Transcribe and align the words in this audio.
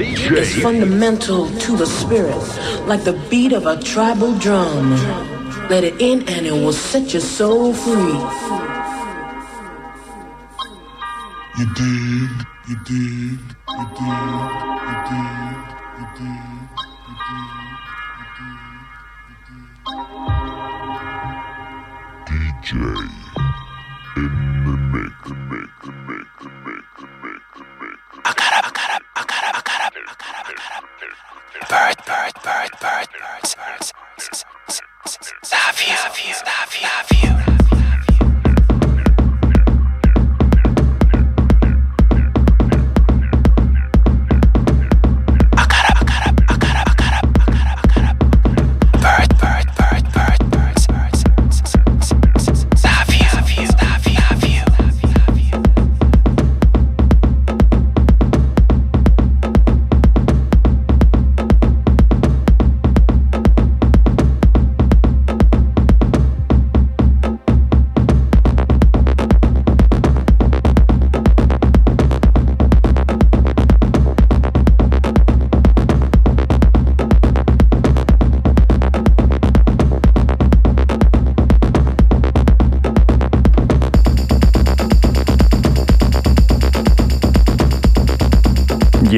is 0.00 0.62
fundamental 0.62 1.48
to 1.60 1.76
the 1.76 1.86
spirit, 1.86 2.36
like 2.86 3.04
the 3.04 3.12
beat 3.30 3.52
of 3.52 3.66
a 3.66 3.80
tribal 3.82 4.34
drum. 4.38 4.90
Let 5.68 5.84
it 5.84 6.00
in 6.00 6.28
and 6.28 6.46
it 6.46 6.52
will 6.52 6.72
set 6.72 7.12
your 7.12 7.22
soul 7.22 7.72
free. 7.72 8.18
You 11.58 11.66
dig, 11.74 12.30
you 12.68 12.76
dig, 12.84 13.40
you 13.68 13.86
dig, 13.96 14.20
you 14.86 14.96
dig, 15.08 15.56
you 15.98 16.06
dig. 16.18 16.63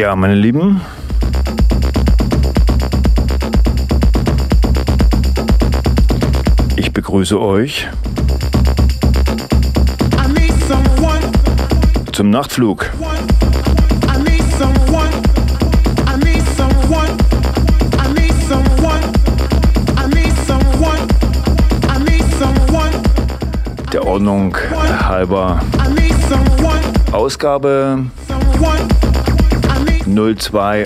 Ja, 0.07 0.15
meine 0.15 0.37
Lieben. 0.37 0.81
Ich 6.77 6.93
begrüße 6.93 7.41
euch 7.41 7.89
zum 12.13 12.31
Nachtflug. 12.31 12.93
Der 23.93 24.07
Ordnung 24.07 24.57
halber 25.05 25.61
Ausgabe 27.11 28.05
02 30.07 30.85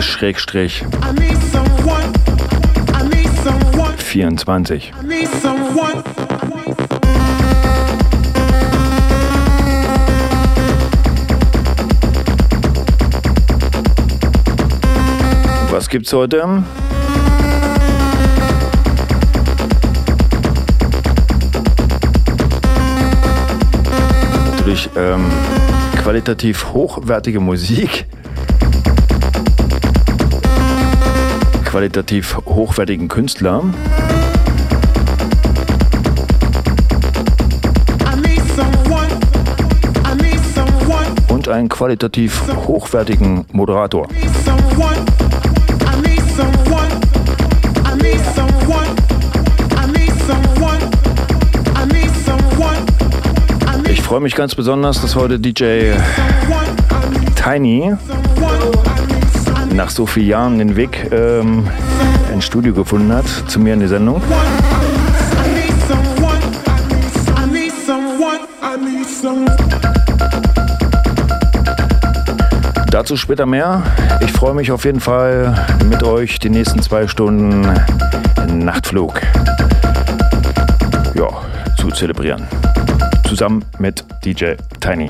Schrägstrich 0.00 0.84
24. 3.96 4.92
Was 15.70 15.88
gibt's 15.88 16.12
heute? 16.12 16.62
Natürlich 24.70 24.90
ähm, 24.94 25.26
qualitativ 26.00 26.72
hochwertige 26.72 27.40
Musik. 27.40 28.06
Qualitativ 31.64 32.36
hochwertigen 32.46 33.08
Künstler. 33.08 33.64
Und 41.26 41.48
einen 41.48 41.68
qualitativ 41.68 42.40
hochwertigen 42.68 43.46
Moderator. 43.50 44.06
Freue 54.10 54.18
mich 54.18 54.34
ganz 54.34 54.56
besonders, 54.56 55.00
dass 55.00 55.14
heute 55.14 55.38
DJ 55.38 55.92
Tiny 57.36 57.94
nach 59.72 59.88
so 59.88 60.04
vielen 60.04 60.26
Jahren 60.26 60.58
den 60.58 60.74
Weg 60.74 61.12
ähm, 61.12 61.68
ins 62.32 62.44
Studio 62.44 62.74
gefunden 62.74 63.12
hat, 63.12 63.26
zu 63.46 63.60
mir 63.60 63.72
in 63.74 63.78
die 63.78 63.86
Sendung. 63.86 64.20
Dazu 72.90 73.16
später 73.16 73.46
mehr. 73.46 73.84
Ich 74.22 74.32
freue 74.32 74.54
mich 74.54 74.72
auf 74.72 74.84
jeden 74.84 74.98
Fall 74.98 75.54
mit 75.88 76.02
euch 76.02 76.40
die 76.40 76.50
nächsten 76.50 76.82
zwei 76.82 77.06
Stunden 77.06 77.64
Nachtflug 78.58 79.20
ja, 81.14 81.28
zu 81.76 81.90
zelebrieren. 81.90 82.48
Zusammen 83.30 83.64
mit 83.78 84.04
DJ 84.24 84.54
Tiny. 84.80 85.08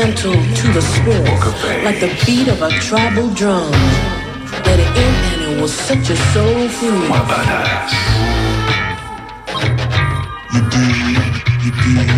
Fundamental 0.00 0.32
to 0.32 0.72
the 0.72 0.80
spirit, 0.80 1.84
like 1.84 2.00
the 2.00 2.08
beat 2.24 2.48
of 2.48 2.62
a 2.62 2.70
tribal 2.80 3.28
drum. 3.34 3.70
Let 3.70 4.78
it 4.78 4.96
in 4.96 5.14
and 5.32 5.42
it 5.42 5.60
will 5.60 5.68
set 5.68 6.08
your 6.08 6.16
soul 6.32 6.68
free. 6.68 7.08
Moi 7.08 7.18
badass. 7.28 7.92
You 10.54 10.60
do, 10.70 10.82
you 11.64 12.04
do. 12.06 12.09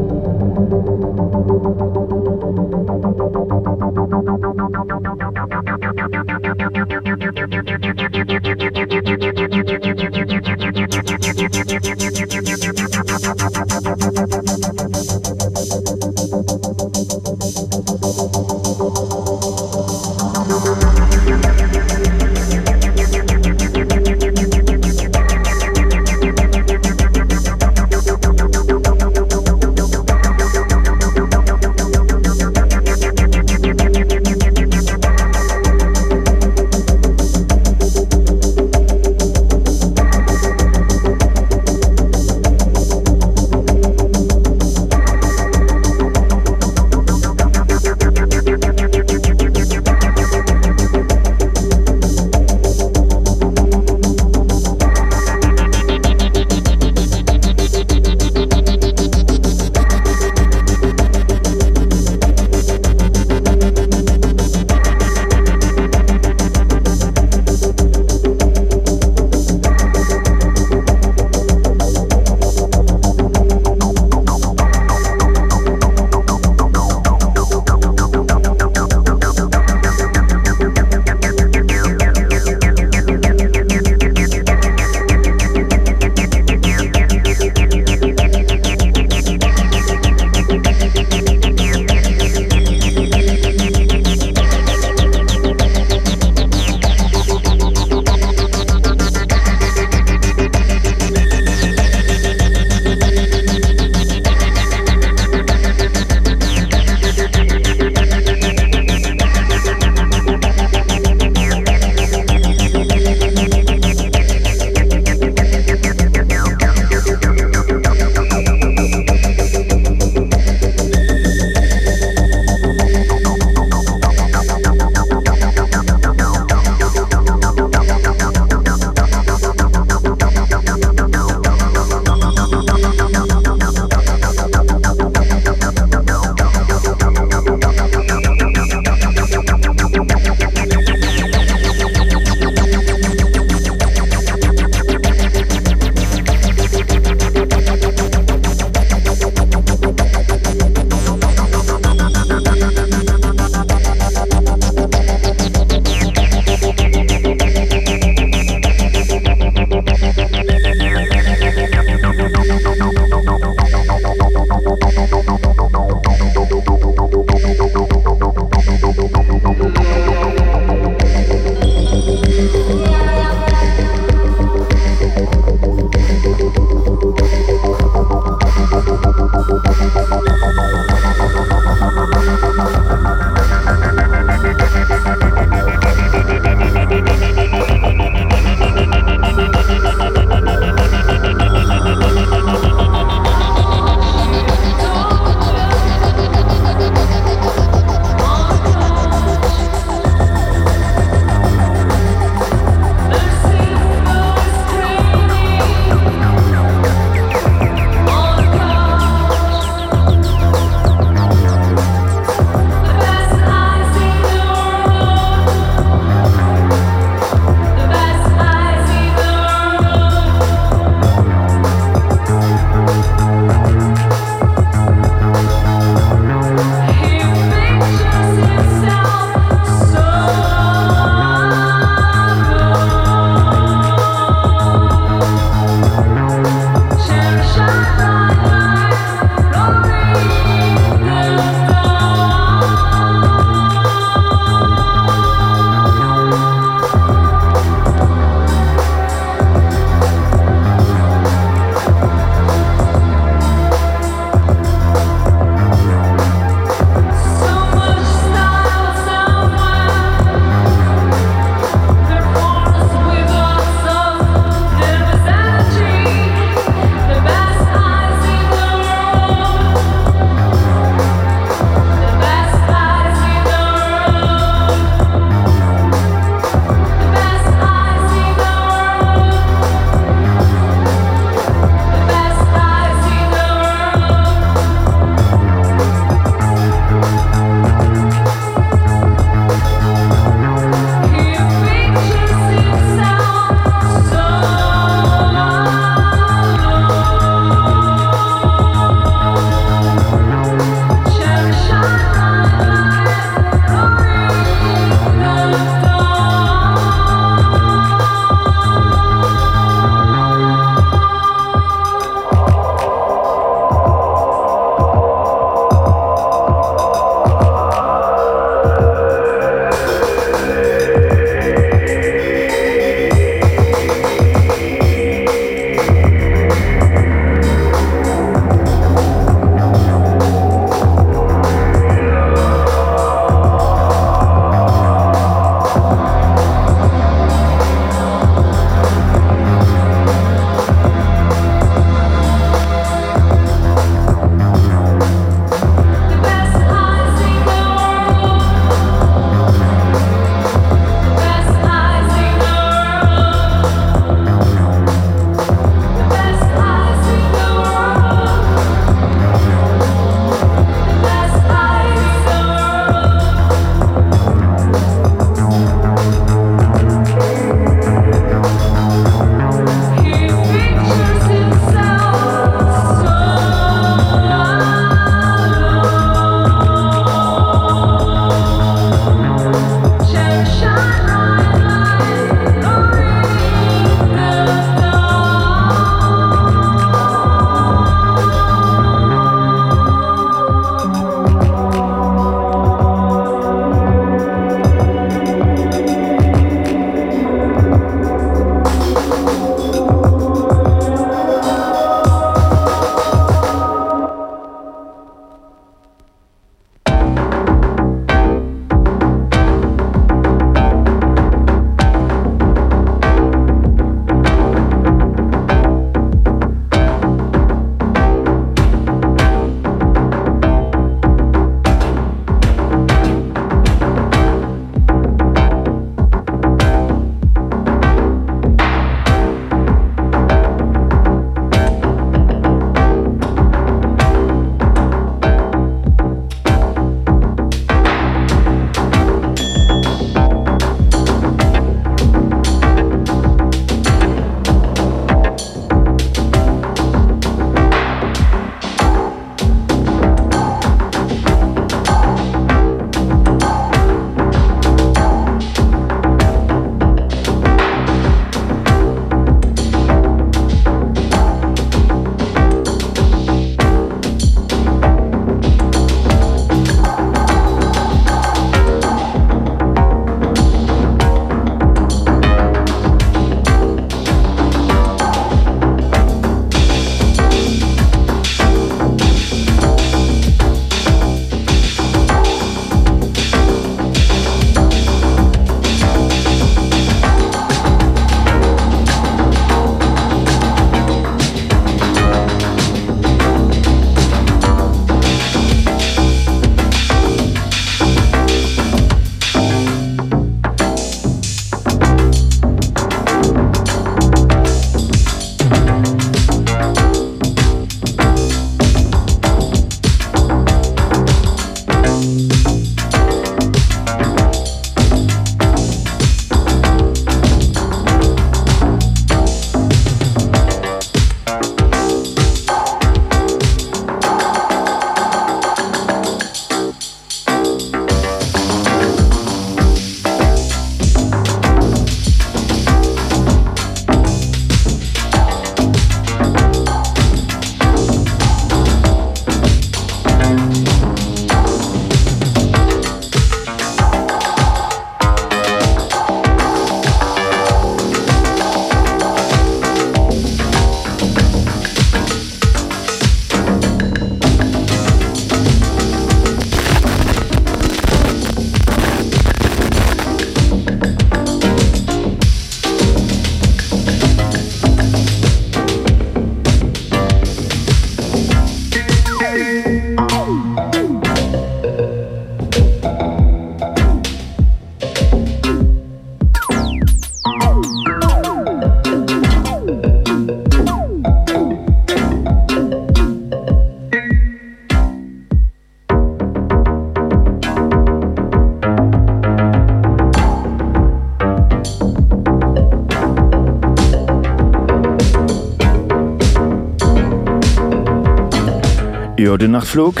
Den 599.38 599.52
Nachtflug 599.52 600.00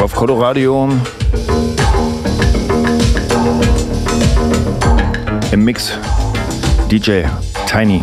auf 0.00 0.14
Coloradio 0.14 0.90
im 5.52 5.64
Mix 5.64 5.92
DJ 6.90 7.22
Tiny. 7.66 8.02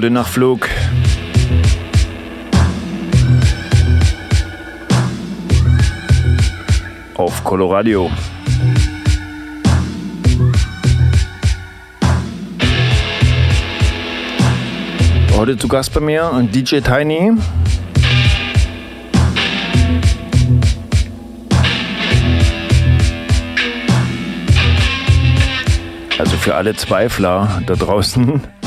Den 0.00 0.14
Nachflug. 0.14 0.66
Auf 7.16 7.44
Coloradio. 7.44 8.10
Heute 15.36 15.58
zu 15.58 15.68
Gast 15.68 15.92
bei 15.92 16.00
mir 16.00 16.48
DJ 16.50 16.78
Tiny. 16.78 17.32
Also 26.18 26.36
für 26.38 26.54
alle 26.54 26.74
Zweifler 26.74 27.62
da 27.66 27.74
draußen. 27.74 28.59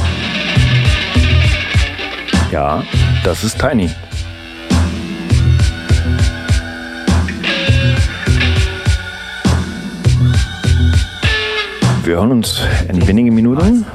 Ja, 2.53 2.83
das 3.23 3.43
ist 3.43 3.57
Tiny. 3.59 3.89
Wir 12.03 12.15
hören 12.15 12.31
uns 12.31 12.61
in 12.87 13.07
wenigen 13.07 13.33
Minuten. 13.33 13.87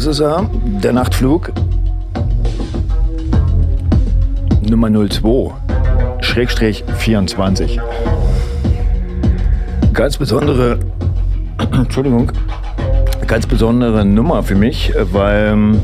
Das 0.00 0.06
ist 0.06 0.20
er, 0.20 0.48
der 0.82 0.94
Nachtflug. 0.94 1.52
Nummer 4.66 4.88
02, 4.88 5.52
Schrägstrich 6.22 6.84
24. 6.96 7.78
Ganz 9.92 10.16
besondere, 10.16 10.78
Entschuldigung, 11.72 12.32
ganz 13.26 13.46
besondere 13.46 14.06
Nummer 14.06 14.42
für 14.42 14.54
mich, 14.54 14.90
weil, 15.12 15.76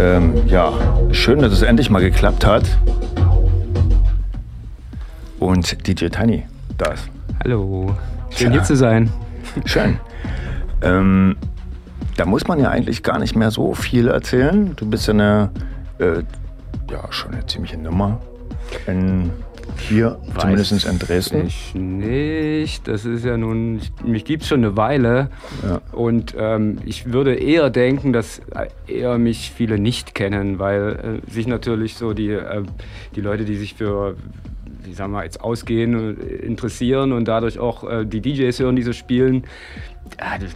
ähm, 0.00 0.32
ja, 0.48 0.72
schön, 1.12 1.38
dass 1.38 1.52
es 1.52 1.62
endlich 1.62 1.88
mal 1.88 2.00
geklappt 2.02 2.44
hat. 2.44 2.64
Und 5.38 5.86
DJ 5.86 6.06
Tiny 6.08 6.46
da 6.78 6.94
ist. 6.94 7.08
Hallo. 7.44 7.94
Schön 8.30 8.48
Ja. 8.48 8.54
hier 8.54 8.64
zu 8.64 8.74
sein. 8.74 9.08
Schön. 9.66 10.00
ähm, 10.82 11.36
da 12.20 12.26
muss 12.26 12.46
man 12.46 12.60
ja 12.60 12.68
eigentlich 12.68 13.02
gar 13.02 13.18
nicht 13.18 13.34
mehr 13.34 13.50
so 13.50 13.72
viel 13.72 14.08
erzählen. 14.08 14.76
Du 14.76 14.84
bist 14.84 15.06
ja 15.06 15.14
eine, 15.14 15.50
äh, 15.98 16.22
ja, 16.90 17.10
schon 17.10 17.32
eine 17.32 17.46
ziemliche 17.46 17.78
Nummer. 17.78 18.20
In, 18.86 19.30
hier, 19.78 20.18
zumindest 20.38 20.84
in 20.84 20.98
Dresden. 20.98 21.46
Ich 21.46 21.74
nicht. 21.74 22.86
Das 22.86 23.06
ist 23.06 23.24
ja 23.24 23.38
nun, 23.38 23.78
ich, 23.78 23.90
mich 24.04 24.26
gibt 24.26 24.42
es 24.42 24.50
schon 24.50 24.62
eine 24.62 24.76
Weile. 24.76 25.30
Ja. 25.62 25.80
Und 25.92 26.34
ähm, 26.36 26.76
ich 26.84 27.10
würde 27.10 27.36
eher 27.36 27.70
denken, 27.70 28.12
dass 28.12 28.42
eher 28.86 29.16
mich 29.16 29.50
viele 29.50 29.78
nicht 29.78 30.14
kennen, 30.14 30.58
weil 30.58 31.22
äh, 31.26 31.32
sich 31.32 31.46
natürlich 31.46 31.94
so 31.94 32.12
die, 32.12 32.32
äh, 32.32 32.64
die 33.16 33.22
Leute, 33.22 33.46
die 33.46 33.56
sich 33.56 33.76
für, 33.76 34.14
wie 34.84 34.92
sagen 34.92 35.12
wir, 35.12 35.24
jetzt 35.24 35.40
ausgehen, 35.40 36.18
äh, 36.20 36.34
interessieren 36.44 37.12
und 37.12 37.26
dadurch 37.28 37.58
auch 37.58 37.88
äh, 37.88 38.04
die 38.04 38.20
DJs 38.20 38.58
hören, 38.58 38.76
die 38.76 38.82
so 38.82 38.92
spielen, 38.92 39.44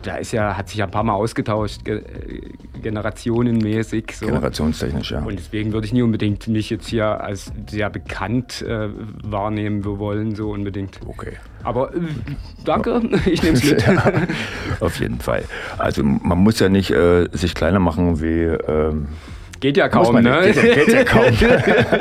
da 0.03 0.17
ist 0.17 0.33
ja, 0.33 0.57
hat 0.57 0.69
sich 0.69 0.79
ja 0.79 0.85
ein 0.85 0.91
paar 0.91 1.05
Mal 1.05 1.15
ausgetauscht, 1.15 1.85
ge 1.85 1.99
äh, 1.99 2.03
generationenmäßig. 2.83 4.17
So. 4.17 4.27
Generationstechnisch, 4.27 5.13
ja. 5.13 5.21
Und 5.21 5.39
deswegen 5.39 5.73
würde 5.73 5.87
ich 5.87 5.93
nie 5.93 6.03
unbedingt 6.03 6.47
mich 6.49 6.71
jetzt 6.71 6.89
hier 6.89 7.21
als 7.21 7.53
sehr 7.69 7.91
bekannt 7.91 8.63
äh, 8.63 8.89
wahrnehmen 9.23 9.85
wollen, 9.85 10.35
so 10.35 10.51
unbedingt. 10.51 11.01
Okay. 11.07 11.33
Aber 11.63 11.95
äh, 11.95 12.01
danke, 12.65 13.01
ich 13.27 13.43
nehme 13.43 13.57
es 13.57 13.65
mit. 13.65 13.85
Ja, 13.95 14.13
auf 14.81 14.99
jeden 15.01 15.21
Fall. 15.21 15.45
Also 15.79 16.03
man 16.03 16.39
muss 16.39 16.59
ja 16.61 16.69
nicht 16.69 16.91
äh, 16.91 17.29
sich 17.33 17.55
kleiner 17.55 17.79
machen 17.79 18.21
wie... 18.21 18.43
Ähm, 18.43 19.09
Geht 19.61 19.77
ja 19.79 19.89
kaum, 19.89 20.13
man 20.13 20.25
ne? 20.25 20.53
Geht, 20.53 20.57
ja- 20.57 20.75
geht 20.75 20.89
ja 20.93 21.05
kaum. 21.05 21.25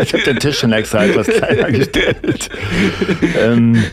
ich 0.02 0.14
habe 0.14 0.24
den 0.26 0.40
Tisch 0.40 0.60
schon 0.60 0.74
extra 0.74 1.06
etwas 1.06 1.28
kleiner 1.28 1.72
gestellt. 1.72 2.50
ähm, 3.40 3.84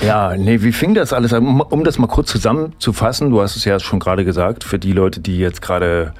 ja, 0.00 0.36
nee, 0.36 0.62
wie 0.62 0.72
fing 0.72 0.94
das 0.94 1.12
alles 1.12 1.32
an? 1.32 1.46
Um, 1.46 1.60
um 1.60 1.84
das 1.84 1.98
mal 1.98 2.06
kurz 2.06 2.30
zusammenzufassen, 2.30 3.30
du 3.30 3.40
hast 3.40 3.56
es 3.56 3.64
ja 3.64 3.78
schon 3.78 3.98
gerade 4.00 4.24
gesagt, 4.24 4.64
für 4.64 4.78
die 4.78 4.92
Leute, 4.92 5.20
die 5.20 5.38
jetzt 5.38 5.62
gerade 5.62 6.14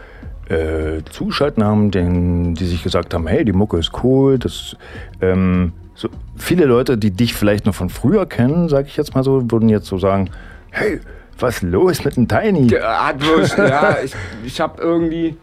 äh, 0.49 1.03
zuschalten 1.11 1.65
haben, 1.65 1.91
den, 1.91 2.55
die 2.55 2.67
sich 2.67 2.83
gesagt 2.83 3.15
haben, 3.15 3.27
hey, 3.27 3.45
die 3.45 3.53
Mucke 3.53 3.79
ist 3.79 3.93
cool, 4.03 4.39
das, 4.39 4.77
ähm, 5.21 5.73
so, 5.95 6.09
viele 6.37 6.65
Leute, 6.65 6.99
die 6.99 7.11
dich 7.11 7.35
vielleicht 7.35 7.67
noch 7.67 7.75
von 7.75 7.91
früher 7.91 8.27
kennen, 8.27 8.69
sage 8.69 8.89
ich 8.89 8.97
jetzt 8.97 9.15
mal 9.15 9.25
so, 9.25 9.51
würden 9.51 9.69
jetzt 9.69 9.87
so 9.87 9.99
sagen, 9.99 10.31
hey, 10.71 11.01
was 11.39 11.63
los 11.63 12.05
mit 12.05 12.17
dem 12.17 12.29
Tiny? 12.29 12.69
Hat 12.69 13.19
bloß, 13.19 13.57
ja, 13.57 13.97
ich, 14.05 14.13
ich 14.45 14.61
habe 14.61 14.81
irgendwie 14.81 15.37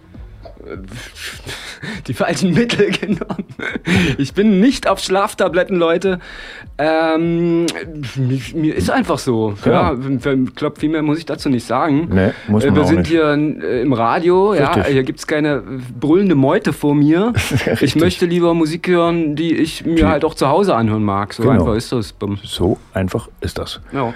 die 2.07 2.13
falschen 2.13 2.53
Mittel 2.53 2.91
genommen. 2.99 3.45
Ich 4.17 4.33
bin 4.33 4.59
nicht 4.59 4.87
auf 4.87 4.99
Schlaftabletten, 4.99 5.77
Leute. 5.77 6.19
Ähm, 6.77 7.65
mir, 8.53 8.75
ist 8.75 8.89
einfach 8.89 9.19
so. 9.19 9.53
Ja. 9.65 9.93
Ja, 9.93 9.97
ich 10.33 10.55
glaube, 10.55 10.79
viel 10.79 10.89
mehr 10.89 11.01
muss 11.01 11.17
ich 11.17 11.25
dazu 11.25 11.49
nicht 11.49 11.65
sagen. 11.65 12.09
Nee, 12.11 12.31
muss 12.47 12.63
Äh, 12.63 12.67
man 12.67 12.75
Wir 12.77 12.85
sind 12.85 12.99
nicht. 12.99 13.07
hier 13.09 13.25
äh, 13.33 13.81
im 13.81 13.93
Radio, 13.93 14.53
ja, 14.53 14.85
hier 14.85 15.03
gibt 15.03 15.19
es 15.19 15.27
keine 15.27 15.63
brüllende 15.99 16.35
Meute 16.35 16.73
vor 16.73 16.95
mir. 16.95 17.33
ich 17.81 17.95
möchte 17.95 18.25
lieber 18.25 18.53
Musik 18.53 18.87
hören, 18.87 19.35
die 19.35 19.53
ich 19.55 19.85
mir 19.85 20.07
halt 20.09 20.23
auch 20.25 20.35
zu 20.35 20.47
Hause 20.47 20.75
anhören 20.75 21.03
mag. 21.03 21.33
So 21.33 21.43
Genau. 21.43 21.53
einfach 21.55 21.75
ist 21.75 21.91
das. 21.91 22.13
Bumm. 22.13 22.37
So 22.43 22.77
einfach 22.93 23.29
ist 23.41 23.57
das. 23.57 23.81
Ja. 23.91 24.13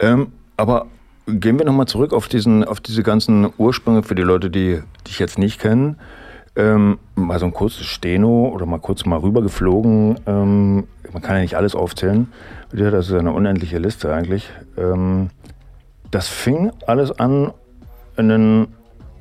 Ähm, 0.00 0.28
aber 0.56 0.86
gehen 1.26 1.58
wir 1.58 1.66
nochmal 1.66 1.86
zurück 1.86 2.12
auf, 2.12 2.28
diesen, 2.28 2.64
auf 2.64 2.80
diese 2.80 3.02
ganzen 3.02 3.48
Ursprünge 3.58 4.02
für 4.02 4.14
die 4.14 4.22
Leute, 4.22 4.50
die 4.50 4.82
dich 5.06 5.18
jetzt 5.18 5.38
nicht 5.38 5.60
kennen. 5.60 5.98
Ähm, 6.54 6.98
mal 7.14 7.38
so 7.38 7.46
ein 7.46 7.52
kurzes 7.52 7.86
Steno 7.86 8.48
oder 8.48 8.64
mal 8.64 8.78
kurz 8.78 9.04
mal 9.04 9.18
rübergeflogen. 9.18 10.18
Ähm, 10.26 10.84
man 11.12 11.22
kann 11.22 11.36
ja 11.36 11.42
nicht 11.42 11.56
alles 11.56 11.74
aufzählen. 11.74 12.32
Das 12.72 13.08
ist 13.08 13.14
eine 13.14 13.32
unendliche 13.32 13.78
Liste 13.78 14.12
eigentlich. 14.12 14.50
Ähm, 14.78 15.30
das 16.10 16.28
fing 16.28 16.72
alles 16.86 17.18
an 17.18 17.52
in 18.16 18.28
den 18.28 18.68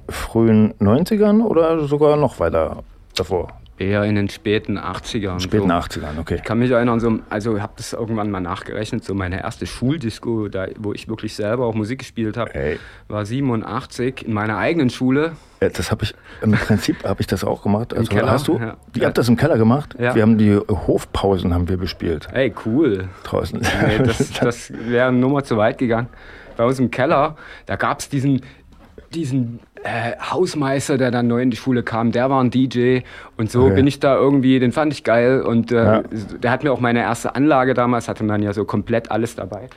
frühen 0.08 0.74
90ern 0.76 1.44
oder 1.44 1.86
sogar 1.88 2.16
noch 2.16 2.40
weiter 2.40 2.84
davor? 3.16 3.50
Eher 3.78 4.04
in 4.06 4.16
den 4.16 4.30
späten 4.30 4.78
80ern. 4.80 5.40
Späten 5.42 5.68
so. 5.68 5.74
80ern, 5.76 6.18
okay. 6.20 6.36
Ich 6.36 6.44
kann 6.44 6.60
mich 6.60 6.72
erinnern, 6.72 7.00
so, 7.02 7.20
also 7.30 7.58
ich 7.58 7.62
habe 7.62 7.74
das 7.76 7.92
irgendwann 7.92 8.32
mal 8.32 8.40
nachgerechnet, 8.40 9.04
so 9.04 9.14
meine 9.14 9.42
erste 9.42 9.66
Schuldisco, 9.66 10.48
da, 10.48 10.68
wo 10.78 10.94
ich 10.94 11.10
wirklich 11.10 11.36
selber 11.36 11.66
auch 11.66 11.74
Musik 11.76 12.00
gespielt 12.00 12.38
habe, 12.38 12.52
Hey. 12.54 12.80
war 13.10 13.26
87 13.26 14.28
in 14.28 14.34
meiner 14.34 14.58
eigenen 14.58 14.90
Schule. 14.90 15.34
Ja, 15.62 15.68
das 15.70 15.92
habe 15.92 16.04
ich 16.06 16.14
im 16.42 16.52
Prinzip 16.54 17.04
habe 17.04 17.20
ich 17.22 17.28
das 17.28 17.44
auch 17.44 17.64
gemacht. 17.64 17.94
Also 17.94 18.10
Keller? 18.10 18.32
hast 18.32 18.48
du? 18.48 18.58
Ja. 18.60 18.78
Ihr 18.96 19.06
habt 19.08 19.18
das 19.18 19.28
im 19.28 19.36
Keller 19.36 19.58
gemacht? 19.58 19.96
Ja. 20.00 20.16
Wir 20.16 20.22
haben 20.22 20.38
die 20.38 20.56
Hofpausen 20.56 21.54
haben 21.54 21.68
wir 21.68 21.78
bespielt 21.78 22.28
Ey, 22.32 22.54
cool. 22.66 23.10
draußen. 23.24 23.60
Nee, 23.60 24.04
das, 24.06 24.32
das 24.40 24.72
wäre 24.74 25.10
eine 25.10 25.18
Nummer 25.18 25.44
zu 25.44 25.58
weit 25.58 25.78
gegangen. 25.78 26.08
Bei 26.56 26.64
uns 26.66 26.80
im 26.80 26.92
Keller, 26.92 27.36
da 27.66 27.76
gab 27.76 28.00
es 28.00 28.08
diesen, 28.08 28.42
diesen 29.14 29.60
äh, 29.86 30.14
Hausmeister, 30.20 30.98
der 30.98 31.12
dann 31.12 31.28
neu 31.28 31.42
in 31.42 31.52
die 31.52 31.58
Schule 31.58 31.84
kam, 31.84 32.12
der 32.12 32.30
war 32.30 32.44
ein 32.44 32.50
DJ 32.52 33.00
und 33.38 33.50
so 33.52 33.66
Okay. 33.66 33.76
bin 33.76 33.88
ich 33.88 34.00
da 34.00 34.16
irgendwie, 34.16 34.60
den 34.60 34.72
fand 34.72 34.92
ich 34.92 35.04
geil 35.04 35.42
und 35.42 35.72
äh, 35.72 35.76
Ja. 35.76 36.04
der 36.42 36.52
hat 36.52 36.64
mir 36.64 36.72
auch 36.74 36.80
meine 36.80 37.00
erste 37.02 37.36
Anlage 37.36 37.74
damals, 37.74 38.08
hatte 38.08 38.24
man 38.24 38.42
ja 38.44 38.52
so 38.52 38.66
komplett 38.66 39.12
alles 39.12 39.36
dabei. 39.36 39.68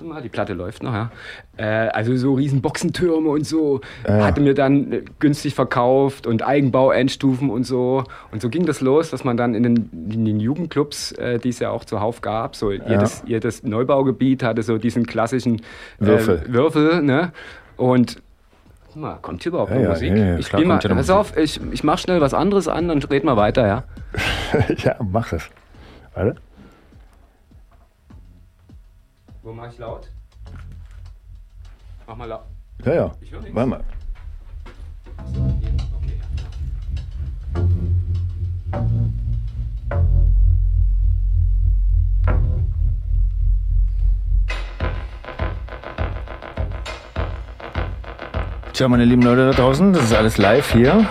Warte 0.00 0.04
mal, 0.14 0.22
Die 0.22 0.28
Platte 0.28 0.52
läuft 0.54 0.82
noch, 0.84 0.92
ja. 0.92 1.10
Äh, 1.56 1.64
also 1.88 2.16
so 2.16 2.34
riesen 2.34 2.62
Boxentürme 2.62 3.28
und 3.30 3.44
so. 3.44 3.80
Ja. 4.06 4.24
Hatte 4.24 4.40
mir 4.40 4.54
dann 4.54 4.92
äh, 4.92 5.02
günstig 5.18 5.54
verkauft 5.54 6.26
und 6.28 6.46
Eigenbau-Endstufen 6.46 7.50
und 7.50 7.64
so. 7.64 8.04
Und 8.30 8.40
so 8.40 8.48
ging 8.48 8.64
das 8.64 8.80
los, 8.80 9.10
dass 9.10 9.24
man 9.24 9.36
dann 9.36 9.54
in 9.54 9.64
den, 9.64 9.90
in 10.10 10.24
den 10.24 10.38
Jugendclubs, 10.40 11.12
äh, 11.12 11.38
die 11.40 11.48
es 11.48 11.58
ja 11.58 11.70
auch 11.70 11.84
zuhauf 11.84 12.20
gab, 12.20 12.54
so 12.54 12.70
jedes, 12.70 13.24
jedes 13.26 13.64
Neubaugebiet 13.64 14.44
hatte 14.44 14.62
so 14.62 14.78
diesen 14.78 15.04
klassischen 15.04 15.56
äh, 15.56 15.60
Würfel. 16.06 16.42
Würfel 16.46 17.02
ne? 17.02 17.32
Und 17.76 18.22
mal, 18.98 19.16
kommt 19.16 19.42
hier 19.42 19.50
überhaupt 19.50 19.70
Ja, 19.70 19.80
ja, 19.80 19.88
Musik? 19.90 20.16
ja, 20.16 20.38
ich 20.38 20.48
klar, 20.48 20.64
mal, 20.64 20.78
pass 20.78 20.94
Musik. 20.94 21.14
auf, 21.14 21.36
ich, 21.36 21.60
ich 21.72 21.84
mach 21.84 21.98
schnell 21.98 22.20
was 22.20 22.34
anderes 22.34 22.68
an, 22.68 22.88
dann 22.88 23.02
reden 23.02 23.26
wir 23.26 23.36
weiter, 23.36 23.66
ja. 23.66 23.84
ja, 24.78 24.96
mach 25.00 25.30
das. 25.30 25.48
Warte. 26.14 26.34
Wo 29.42 29.52
mach 29.52 29.72
ich 29.72 29.78
laut? 29.78 30.10
Mach 32.06 32.16
mal 32.16 32.26
laut. 32.26 32.44
Ja, 32.84 32.94
ja. 32.94 33.12
Ich 33.20 33.32
hör 33.32 33.40
nichts. 33.40 33.54
Warte 33.54 33.68
mal. 33.70 33.84
Okay. 35.34 35.87
Tja, 48.78 48.86
meine 48.86 49.04
lieben 49.04 49.22
Leute 49.22 49.44
da 49.44 49.50
draußen, 49.50 49.92
das 49.92 50.04
ist 50.04 50.14
alles 50.14 50.38
live 50.38 50.70
hier. 50.70 51.04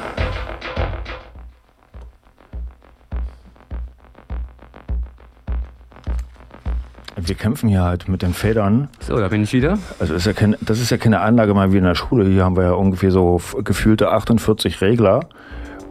Wir 7.18 7.35
kämpfen 7.35 7.68
hier 7.68 7.81
halt 7.81 8.07
mit 8.07 8.22
den 8.22 8.34
Federn. 8.34 8.88
So, 9.02 9.18
da 9.18 9.27
bin 9.27 9.44
ich 9.44 9.52
wieder. 9.52 9.77
Also 9.99 10.14
ist 10.14 10.26
ja 10.26 10.31
kein, 10.31 10.56
das 10.61 10.80
ist 10.80 10.91
ja 10.91 10.98
keine 10.98 11.19
Anlage 11.19 11.53
mal 11.53 11.73
wie 11.73 11.77
in 11.80 11.84
der 11.84 11.95
Schule. 11.95 12.26
Hier 12.30 12.45
haben 12.45 12.56
wir 12.56 12.64
ja 12.64 12.72
ungefähr 12.72 13.11
so 13.11 13.41
gefühlte 13.65 14.11
48 14.11 14.80
Regler 14.80 15.27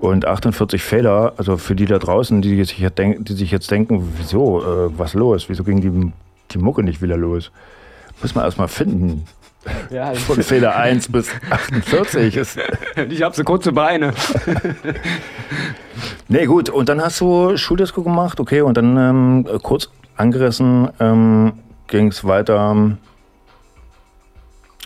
und 0.00 0.26
48 0.26 0.82
Fehler. 0.82 1.34
Also 1.36 1.58
für 1.58 1.74
die 1.74 1.84
da 1.84 1.98
draußen, 1.98 2.40
die 2.40 2.64
sich 2.64 2.78
jetzt, 2.78 2.96
denk, 2.96 3.26
die 3.26 3.34
sich 3.34 3.50
jetzt 3.50 3.70
denken, 3.70 4.14
wieso, 4.16 4.62
äh, 4.62 4.98
was 4.98 5.12
los? 5.12 5.50
Wieso 5.50 5.62
ging 5.62 5.82
die, 5.82 6.10
die 6.52 6.58
Mucke 6.58 6.82
nicht 6.82 7.02
wieder 7.02 7.18
los? 7.18 7.52
Muss 8.22 8.34
man 8.34 8.46
erstmal 8.46 8.68
finden. 8.68 9.26
Ja, 9.90 10.12
Von 10.14 10.42
Fehler 10.42 10.76
1 10.76 11.10
bis 11.12 11.30
48 11.50 12.36
ist. 12.36 12.58
ich 13.08 13.22
habe 13.22 13.34
so 13.34 13.44
kurze 13.44 13.72
Beine. 13.72 14.12
Nee, 16.28 16.46
gut. 16.46 16.68
Und 16.68 16.88
dann 16.88 17.00
hast 17.00 17.20
du 17.20 17.56
Schuldisco 17.56 18.02
gemacht, 18.02 18.40
okay. 18.40 18.60
Und 18.60 18.76
dann 18.76 18.96
ähm, 18.96 19.48
kurz 19.62 19.88
angerissen 20.16 20.90
ähm, 20.98 21.52
ging 21.86 22.08
es 22.08 22.24
weiter. 22.24 22.72
ähm, 22.72 22.98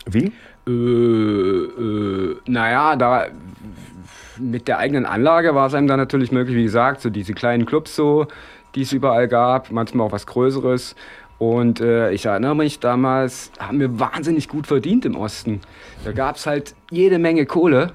Wie? 0.05 0.31
Äh, 0.67 0.71
äh, 0.71 2.35
naja, 2.45 2.95
da 2.95 3.25
mit 4.37 4.67
der 4.67 4.77
eigenen 4.77 5.05
Anlage 5.05 5.55
war 5.55 5.67
es 5.67 5.73
einem 5.73 5.87
dann 5.87 5.99
natürlich 5.99 6.31
möglich, 6.31 6.55
wie 6.55 6.63
gesagt, 6.63 7.01
so 7.01 7.09
diese 7.09 7.33
kleinen 7.33 7.65
Clubs 7.65 7.95
so, 7.95 8.27
die 8.75 8.83
es 8.83 8.93
überall 8.93 9.27
gab, 9.27 9.71
manchmal 9.71 10.07
auch 10.07 10.11
was 10.11 10.25
Größeres. 10.27 10.95
Und 11.41 11.81
äh, 11.81 12.11
ich 12.11 12.27
erinnere 12.27 12.55
mich 12.55 12.79
damals, 12.79 13.51
haben 13.57 13.79
wir 13.79 13.99
wahnsinnig 13.99 14.47
gut 14.47 14.67
verdient 14.67 15.05
im 15.05 15.15
Osten. 15.15 15.59
Da 16.05 16.11
gab 16.11 16.35
es 16.35 16.45
halt 16.45 16.75
jede 16.91 17.17
Menge 17.17 17.47
Kohle. 17.47 17.93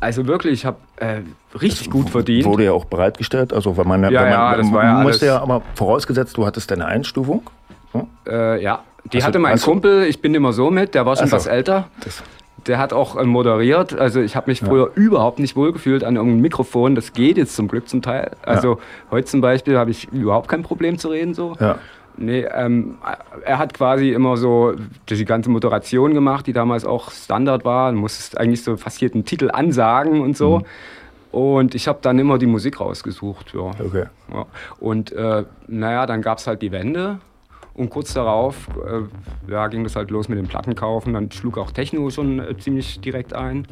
also 0.00 0.26
wirklich, 0.26 0.54
ich 0.54 0.64
habe 0.64 0.78
äh, 0.96 1.18
richtig 1.60 1.90
gut 1.90 2.08
verdient. 2.08 2.46
Wurde 2.46 2.64
ja 2.64 2.72
auch 2.72 2.86
bereitgestellt. 2.86 3.52
Also, 3.52 3.76
weil 3.76 3.84
man, 3.84 4.02
Ja, 4.04 4.08
wenn 4.08 4.16
man, 4.16 4.30
ja, 4.30 4.56
das 4.56 4.72
war 4.72 4.82
ja 4.84 5.02
musste 5.02 5.26
ja 5.26 5.42
aber 5.42 5.60
vorausgesetzt, 5.74 6.38
du 6.38 6.46
hattest 6.46 6.70
deine 6.70 6.86
Einstufung. 6.86 7.42
Hm? 7.92 8.06
Äh, 8.26 8.62
ja, 8.62 8.82
die 9.12 9.18
du- 9.18 9.24
hatte 9.24 9.38
mein 9.38 9.58
du- 9.58 9.62
Kumpel, 9.62 10.04
ich 10.04 10.22
bin 10.22 10.34
immer 10.34 10.54
so 10.54 10.70
mit, 10.70 10.94
der 10.94 11.04
war 11.04 11.16
schon 11.16 11.26
Ach 11.26 11.30
so. 11.32 11.36
was 11.36 11.46
älter. 11.48 11.88
Das, 12.02 12.22
Der 12.66 12.78
hat 12.78 12.94
auch 12.94 13.16
äh, 13.16 13.24
moderiert. 13.24 13.98
Also 13.98 14.20
ich 14.22 14.36
habe 14.36 14.50
mich 14.50 14.60
früher 14.60 14.90
überhaupt 14.94 15.38
nicht 15.38 15.54
wohlgefühlt 15.54 16.02
an 16.02 16.16
irgendeinem 16.16 16.40
Mikrofon. 16.40 16.94
Das 16.94 17.12
geht 17.12 17.36
jetzt 17.36 17.54
zum 17.56 17.68
Glück 17.68 17.90
zum 17.90 18.00
Teil. 18.00 18.30
Also 18.42 18.78
heute 19.10 19.26
zum 19.26 19.42
Beispiel 19.42 19.76
habe 19.76 19.90
ich 19.90 20.08
überhaupt 20.12 20.48
kein 20.48 20.62
Problem 20.62 20.96
zu 20.96 21.08
reden 21.08 21.34
so. 21.34 21.56
ja. 21.60 21.76
Nee, 22.16 22.46
ähm, 22.52 22.98
er 23.44 23.58
hat 23.58 23.74
quasi 23.74 24.10
immer 24.12 24.36
so 24.36 24.74
die 25.08 25.24
ganze 25.24 25.50
Moderation 25.50 26.12
gemacht, 26.12 26.46
die 26.46 26.52
damals 26.52 26.84
auch 26.84 27.10
Standard 27.10 27.64
war. 27.64 27.92
Du 27.92 27.98
musstest 27.98 28.38
eigentlich 28.38 28.62
so 28.62 28.76
fast 28.76 29.00
jeden 29.00 29.24
Titel 29.24 29.50
ansagen 29.50 30.20
und 30.20 30.36
so. 30.36 30.62
Und 31.32 31.74
ich 31.74 31.86
habe 31.88 32.00
dann 32.02 32.18
immer 32.18 32.38
die 32.38 32.46
Musik 32.46 32.80
rausgesucht. 32.80 33.54
Ja. 33.54 33.70
Okay. 33.84 34.06
Ja. 34.32 34.46
Und 34.80 35.12
äh, 35.12 35.44
naja, 35.68 36.06
dann 36.06 36.22
gab 36.22 36.38
es 36.38 36.46
halt 36.46 36.60
die 36.62 36.72
Wende. 36.72 37.20
Und 37.72 37.88
kurz 37.88 38.12
darauf 38.12 38.68
äh, 38.84 39.50
ja, 39.50 39.68
ging 39.68 39.84
das 39.84 39.96
halt 39.96 40.10
los 40.10 40.28
mit 40.28 40.38
dem 40.38 40.48
Plattenkaufen. 40.48 41.14
Dann 41.14 41.30
schlug 41.30 41.56
auch 41.56 41.70
Techno 41.70 42.10
schon 42.10 42.40
äh, 42.40 42.56
ziemlich 42.58 43.00
direkt 43.00 43.32
ein. 43.32 43.66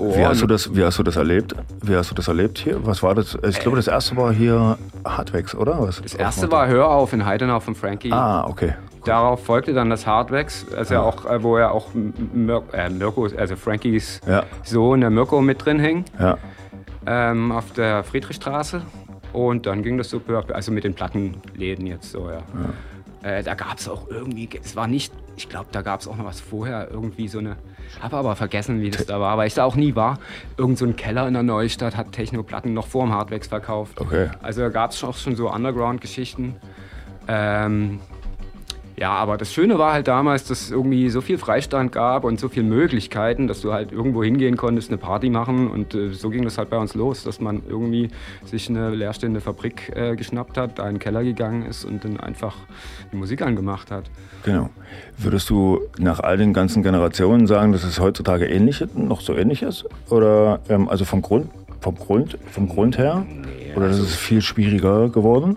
Wie 0.00 0.24
hast, 0.24 0.40
du 0.40 0.46
das, 0.46 0.74
wie 0.74 0.82
hast 0.82 0.98
du 0.98 1.02
das 1.02 1.16
erlebt? 1.16 1.54
Wie 1.82 1.94
hast 1.94 2.10
du 2.10 2.14
das 2.14 2.28
erlebt 2.28 2.58
hier? 2.58 2.84
Was 2.86 3.02
war 3.02 3.14
das? 3.14 3.36
Ich 3.46 3.60
glaube, 3.60 3.76
das 3.76 3.86
erste 3.86 4.16
war 4.16 4.32
hier 4.32 4.78
Hardwax, 5.04 5.54
oder? 5.54 5.80
Was? 5.80 6.00
Das 6.00 6.14
erste 6.14 6.50
war 6.50 6.66
Hör 6.68 6.88
auf 6.88 7.12
in 7.12 7.24
Heidenau 7.26 7.60
von 7.60 7.74
Frankie. 7.74 8.12
Ah, 8.12 8.46
okay. 8.46 8.74
Darauf 9.04 9.44
folgte 9.44 9.72
dann 9.72 9.90
das 9.90 10.06
Hardwax, 10.06 10.66
also 10.76 10.94
ja. 10.94 11.02
auch, 11.02 11.24
äh, 11.24 11.42
wo 11.42 11.58
ja 11.58 11.70
auch 11.70 11.88
Mir 11.94 12.62
äh, 12.72 12.90
Mirko, 12.90 13.28
also 13.36 13.56
Frankies 13.56 14.20
Ja. 14.26 14.44
Sohn, 14.62 15.00
der 15.00 15.10
Mirko, 15.10 15.40
mit 15.40 15.64
drin 15.64 15.78
hing, 15.78 16.04
Ja. 16.18 16.36
ähm, 17.06 17.50
auf 17.52 17.72
der 17.72 18.04
Friedrichstraße. 18.04 18.82
Und 19.32 19.66
dann 19.66 19.82
ging 19.82 19.96
das 19.96 20.10
so, 20.10 20.20
also 20.52 20.72
mit 20.72 20.84
den 20.84 20.94
Plattenläden 20.94 21.86
jetzt 21.86 22.10
so, 22.10 22.28
ja. 22.30 22.42
Äh, 23.22 23.42
da 23.42 23.54
gab 23.54 23.78
es 23.78 23.88
auch 23.88 24.08
irgendwie, 24.08 24.48
es 24.62 24.76
war 24.76 24.86
nicht, 24.86 25.12
ich 25.40 25.48
glaube, 25.48 25.68
da 25.72 25.80
gab 25.80 26.00
es 26.00 26.08
auch 26.08 26.16
noch 26.16 26.26
was 26.26 26.40
vorher, 26.40 26.88
irgendwie 26.90 27.26
so 27.26 27.38
eine, 27.38 27.56
ich 27.88 28.02
habe 28.02 28.16
aber 28.16 28.36
vergessen, 28.36 28.82
wie 28.82 28.90
das 28.90 29.06
da 29.06 29.20
war, 29.20 29.38
weil 29.38 29.46
ich 29.46 29.54
da 29.54 29.64
auch 29.64 29.74
nie 29.74 29.94
war. 29.94 30.18
Irgend 30.58 30.78
so 30.78 30.84
ein 30.84 30.96
Keller 30.96 31.26
in 31.26 31.34
der 31.34 31.42
Neustadt 31.42 31.96
hat 31.96 32.12
Techno-Platten 32.12 32.74
noch 32.74 32.86
vor 32.86 33.06
dem 33.06 33.12
Hardwax 33.12 33.48
verkauft. 33.48 34.00
Okay. 34.00 34.28
Also 34.42 34.60
da 34.60 34.68
gab 34.68 34.90
es 34.90 35.02
auch 35.02 35.16
schon 35.16 35.36
so 35.36 35.50
Underground-Geschichten. 35.50 36.56
Ähm, 37.26 38.00
ja, 39.00 39.12
aber 39.12 39.38
das 39.38 39.50
Schöne 39.50 39.78
war 39.78 39.94
halt 39.94 40.08
damals, 40.08 40.44
dass 40.44 40.60
es 40.60 40.70
irgendwie 40.70 41.08
so 41.08 41.22
viel 41.22 41.38
Freistand 41.38 41.90
gab 41.90 42.22
und 42.22 42.38
so 42.38 42.50
viele 42.50 42.66
Möglichkeiten, 42.66 43.48
dass 43.48 43.62
du 43.62 43.72
halt 43.72 43.92
irgendwo 43.92 44.22
hingehen 44.22 44.58
konntest, 44.58 44.90
eine 44.90 44.98
Party 44.98 45.30
machen. 45.30 45.70
Und 45.70 45.94
äh, 45.94 46.12
so 46.12 46.28
ging 46.28 46.44
das 46.44 46.58
halt 46.58 46.68
bei 46.68 46.76
uns 46.76 46.94
los, 46.94 47.24
dass 47.24 47.40
man 47.40 47.62
irgendwie 47.66 48.10
sich 48.44 48.68
eine 48.68 48.90
leerstehende 48.90 49.40
Fabrik 49.40 49.90
äh, 49.96 50.16
geschnappt 50.16 50.58
hat, 50.58 50.78
da 50.78 50.86
in 50.86 50.96
den 50.96 50.98
Keller 50.98 51.24
gegangen 51.24 51.64
ist 51.64 51.86
und 51.86 52.04
dann 52.04 52.20
einfach 52.20 52.54
die 53.10 53.16
Musik 53.16 53.40
angemacht 53.40 53.90
hat. 53.90 54.04
Genau. 54.44 54.68
Würdest 55.16 55.48
du 55.48 55.80
nach 55.98 56.20
all 56.20 56.36
den 56.36 56.52
ganzen 56.52 56.82
Generationen 56.82 57.46
sagen, 57.46 57.72
dass 57.72 57.84
es 57.84 58.00
heutzutage 58.00 58.44
ähnlich, 58.48 58.84
noch 58.94 59.22
so 59.22 59.34
ähnlich 59.34 59.62
ist? 59.62 59.86
Oder 60.10 60.60
ähm, 60.68 60.90
also 60.90 61.06
vom 61.06 61.22
Grund, 61.22 61.48
vom 61.80 61.94
Grund, 61.94 62.36
vom 62.50 62.68
Grund 62.68 62.98
her? 62.98 63.24
Oder 63.76 63.86
also 63.86 64.02
ist 64.02 64.10
es 64.10 64.16
viel 64.16 64.42
schwieriger 64.42 65.08
geworden? 65.08 65.56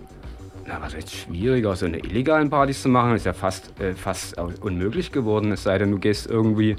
Na, 0.73 0.81
was 0.83 0.95
ist 0.95 1.13
schwieriger, 1.13 1.75
so 1.75 1.85
eine 1.85 1.99
illegalen 1.99 2.49
Partys 2.49 2.81
zu 2.81 2.89
machen, 2.89 3.15
ist 3.15 3.27
ja 3.27 3.33
fast, 3.33 3.79
äh, 3.79 3.93
fast 3.93 4.35
unmöglich 4.61 5.11
geworden. 5.11 5.51
Es 5.51 5.61
sei 5.61 5.77
denn, 5.77 5.91
du 5.91 5.99
gehst 5.99 6.25
irgendwie 6.27 6.77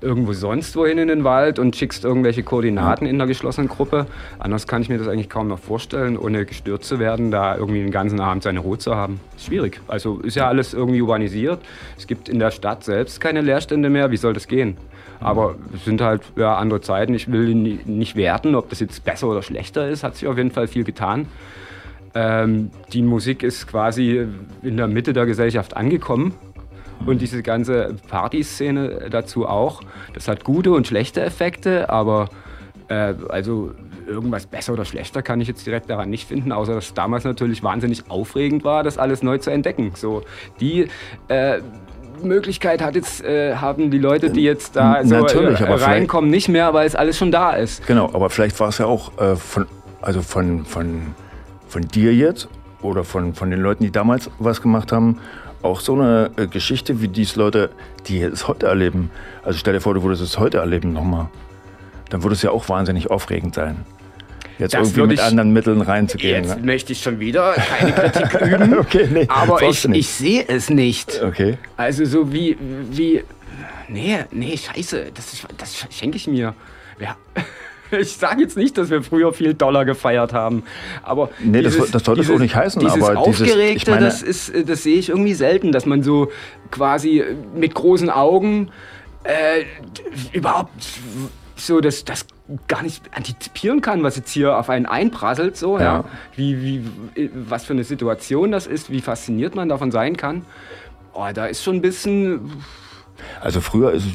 irgendwo 0.00 0.32
sonst 0.32 0.74
wohin 0.76 0.96
in 0.96 1.08
den 1.08 1.24
Wald 1.24 1.58
und 1.58 1.76
schickst 1.76 2.06
irgendwelche 2.06 2.42
Koordinaten 2.42 3.04
in 3.04 3.18
der 3.18 3.26
geschlossenen 3.26 3.68
Gruppe. 3.68 4.06
Anders 4.38 4.66
kann 4.66 4.80
ich 4.80 4.88
mir 4.88 4.96
das 4.96 5.08
eigentlich 5.08 5.28
kaum 5.28 5.48
noch 5.48 5.58
vorstellen, 5.58 6.16
ohne 6.16 6.46
gestört 6.46 6.84
zu 6.84 6.98
werden, 6.98 7.30
da 7.30 7.54
irgendwie 7.54 7.80
den 7.82 7.90
ganzen 7.90 8.18
Abend 8.18 8.42
seine 8.44 8.60
Ruhe 8.60 8.78
zu 8.78 8.94
haben. 8.96 9.20
Schwierig. 9.36 9.78
Also 9.88 10.20
ist 10.20 10.36
ja 10.36 10.48
alles 10.48 10.72
irgendwie 10.72 11.02
urbanisiert. 11.02 11.60
Es 11.98 12.06
gibt 12.06 12.30
in 12.30 12.38
der 12.38 12.50
Stadt 12.50 12.82
selbst 12.82 13.20
keine 13.20 13.42
Leerstände 13.42 13.90
mehr. 13.90 14.10
Wie 14.10 14.16
soll 14.16 14.32
das 14.32 14.48
gehen? 14.48 14.78
Aber 15.20 15.56
es 15.74 15.84
sind 15.84 16.00
halt 16.00 16.22
ja, 16.36 16.56
andere 16.56 16.80
Zeiten. 16.80 17.12
Ich 17.12 17.30
will 17.30 17.54
ni- 17.54 17.80
nicht 17.84 18.16
werten, 18.16 18.54
ob 18.54 18.70
das 18.70 18.80
jetzt 18.80 19.04
besser 19.04 19.28
oder 19.28 19.42
schlechter 19.42 19.86
ist. 19.86 20.02
Hat 20.02 20.16
sich 20.16 20.28
auf 20.28 20.38
jeden 20.38 20.50
Fall 20.50 20.66
viel 20.66 20.84
getan. 20.84 21.26
Ähm, 22.14 22.70
die 22.92 23.02
Musik 23.02 23.42
ist 23.42 23.66
quasi 23.66 24.26
in 24.62 24.76
der 24.76 24.86
Mitte 24.88 25.12
der 25.12 25.26
Gesellschaft 25.26 25.76
angekommen. 25.76 26.34
Und 27.06 27.20
diese 27.20 27.42
ganze 27.42 27.96
Partyszene 28.08 29.08
dazu 29.10 29.46
auch. 29.46 29.82
Das 30.14 30.28
hat 30.28 30.44
gute 30.44 30.72
und 30.72 30.86
schlechte 30.86 31.20
Effekte, 31.20 31.90
aber 31.90 32.28
äh, 32.88 33.14
also 33.28 33.72
irgendwas 34.06 34.46
besser 34.46 34.72
oder 34.74 34.84
schlechter 34.84 35.22
kann 35.22 35.40
ich 35.40 35.48
jetzt 35.48 35.66
direkt 35.66 35.90
daran 35.90 36.08
nicht 36.08 36.28
finden, 36.28 36.52
außer 36.52 36.74
dass 36.74 36.86
es 36.86 36.94
damals 36.94 37.24
natürlich 37.24 37.62
wahnsinnig 37.62 38.10
aufregend 38.10 38.64
war, 38.64 38.82
das 38.82 38.96
alles 38.96 39.22
neu 39.22 39.38
zu 39.38 39.50
entdecken. 39.50 39.92
So 39.94 40.22
die 40.60 40.88
äh, 41.28 41.58
Möglichkeit 42.22 42.80
hat 42.80 42.94
jetzt, 42.94 43.24
äh, 43.24 43.56
haben 43.56 43.90
die 43.90 43.98
Leute, 43.98 44.30
die 44.30 44.42
jetzt 44.42 44.76
da 44.76 45.04
so 45.04 45.16
natürlich, 45.16 45.60
äh, 45.60 45.64
vielleicht- 45.64 45.86
reinkommen, 45.86 46.30
nicht 46.30 46.48
mehr, 46.48 46.72
weil 46.74 46.86
es 46.86 46.94
alles 46.94 47.18
schon 47.18 47.32
da 47.32 47.52
ist. 47.52 47.86
Genau, 47.86 48.06
aber 48.14 48.30
vielleicht 48.30 48.58
war 48.60 48.68
es 48.68 48.78
ja 48.78 48.86
auch 48.86 49.18
äh, 49.20 49.36
von, 49.36 49.66
also 50.00 50.22
von, 50.22 50.64
von, 50.64 51.14
von 51.74 51.88
dir 51.88 52.14
jetzt 52.14 52.46
oder 52.82 53.02
von, 53.02 53.34
von 53.34 53.50
den 53.50 53.58
Leuten, 53.60 53.82
die 53.82 53.90
damals 53.90 54.30
was 54.38 54.62
gemacht 54.62 54.92
haben, 54.92 55.18
auch 55.60 55.80
so 55.80 55.94
eine 55.94 56.30
äh, 56.36 56.46
Geschichte, 56.46 57.00
wie 57.02 57.08
dies 57.08 57.34
Leute, 57.34 57.70
die 58.06 58.22
es 58.22 58.46
heute 58.46 58.66
erleben. 58.66 59.10
Also 59.42 59.58
stell 59.58 59.72
dir 59.72 59.80
vor, 59.80 59.92
du 59.92 60.02
würdest 60.04 60.22
es 60.22 60.38
heute 60.38 60.58
erleben 60.58 60.92
nochmal. 60.92 61.26
Dann 62.10 62.22
würde 62.22 62.34
es 62.34 62.42
ja 62.42 62.50
auch 62.52 62.68
wahnsinnig 62.68 63.10
aufregend 63.10 63.56
sein. 63.56 63.84
Jetzt 64.60 64.74
Das 64.74 64.90
irgendwie 64.90 65.08
mit 65.08 65.18
ich- 65.18 65.24
anderen 65.24 65.52
Mitteln 65.52 65.80
reinzugehen. 65.80 66.44
Jetzt 66.44 66.58
Ne? 66.60 66.64
möchte 66.64 66.92
ich 66.92 67.02
schon 67.02 67.18
wieder 67.18 67.54
keine 67.54 67.90
Kritik 68.10 68.40
üben, 68.40 68.78
Okay, 68.78 69.08
nee, 69.12 69.24
aber 69.28 69.60
ich, 69.62 69.84
ich 69.86 70.08
sehe 70.08 70.44
es 70.46 70.70
nicht. 70.70 71.20
Okay. 71.24 71.58
Also 71.76 72.04
so 72.04 72.32
wie, 72.32 72.56
wie, 72.92 73.24
nee, 73.88 74.18
nee, 74.30 74.56
scheiße, 74.56 75.06
das, 75.12 75.44
das 75.58 75.86
schenke 75.90 76.18
ich 76.18 76.28
mir. 76.28 76.54
Ja. 77.00 77.16
Ich 77.98 78.16
sage 78.16 78.42
jetzt 78.42 78.56
nicht, 78.56 78.76
dass 78.78 78.90
wir 78.90 79.02
früher 79.02 79.32
viel 79.32 79.54
Dollar 79.54 79.84
gefeiert 79.84 80.32
haben, 80.32 80.62
aber 81.02 81.30
Nee, 81.38 81.62
das- 81.62 81.76
das 81.90 82.02
soll 82.04 82.16
das 82.16 82.30
auch 82.30 82.38
nicht 82.38 82.56
heißen, 82.56 82.80
dieses 82.80 83.02
aber 83.02 83.22
dieses- 83.26 83.42
Aufgeregte, 83.42 83.76
ich 83.76 83.86
meine- 83.86 84.06
das, 84.06 84.22
ist, 84.22 84.48
äh, 84.50 84.64
das 84.64 84.82
sehe 84.82 84.96
ich 84.98 85.10
irgendwie 85.10 85.34
selten, 85.34 85.70
dass 85.72 85.86
man 85.86 86.02
so 86.02 86.30
quasi 86.70 87.22
mit 87.54 87.74
großen 87.74 88.10
Augen 88.10 88.70
äh, 89.24 89.64
überhaupt 90.36 90.72
so 91.56 91.80
das, 91.80 92.04
das 92.04 92.26
gar 92.68 92.82
nicht 92.82 93.02
antizipieren 93.16 93.80
kann, 93.80 94.02
was 94.02 94.16
jetzt 94.16 94.30
hier 94.32 94.58
auf 94.58 94.68
einen 94.68 94.84
einprasselt, 94.86 95.56
so, 95.56 95.78
ja. 95.78 95.84
Ja. 95.84 96.04
Wie, 96.36 96.62
wie, 97.14 97.30
was 97.34 97.64
für 97.64 97.72
eine 97.72 97.84
Situation 97.84 98.50
das 98.50 98.66
ist, 98.66 98.90
wie 98.90 99.00
fasziniert 99.00 99.54
man 99.54 99.68
davon 99.70 99.90
sein 99.92 100.16
kann. 100.16 100.44
Oh, 101.14 101.26
da 101.32 101.46
ist 101.46 101.62
schon 101.62 101.76
ein 101.76 101.80
bisschen, 101.80 102.50
Also 103.40 103.60
früher 103.60 103.92
ist 103.92 104.04
es, 104.04 104.10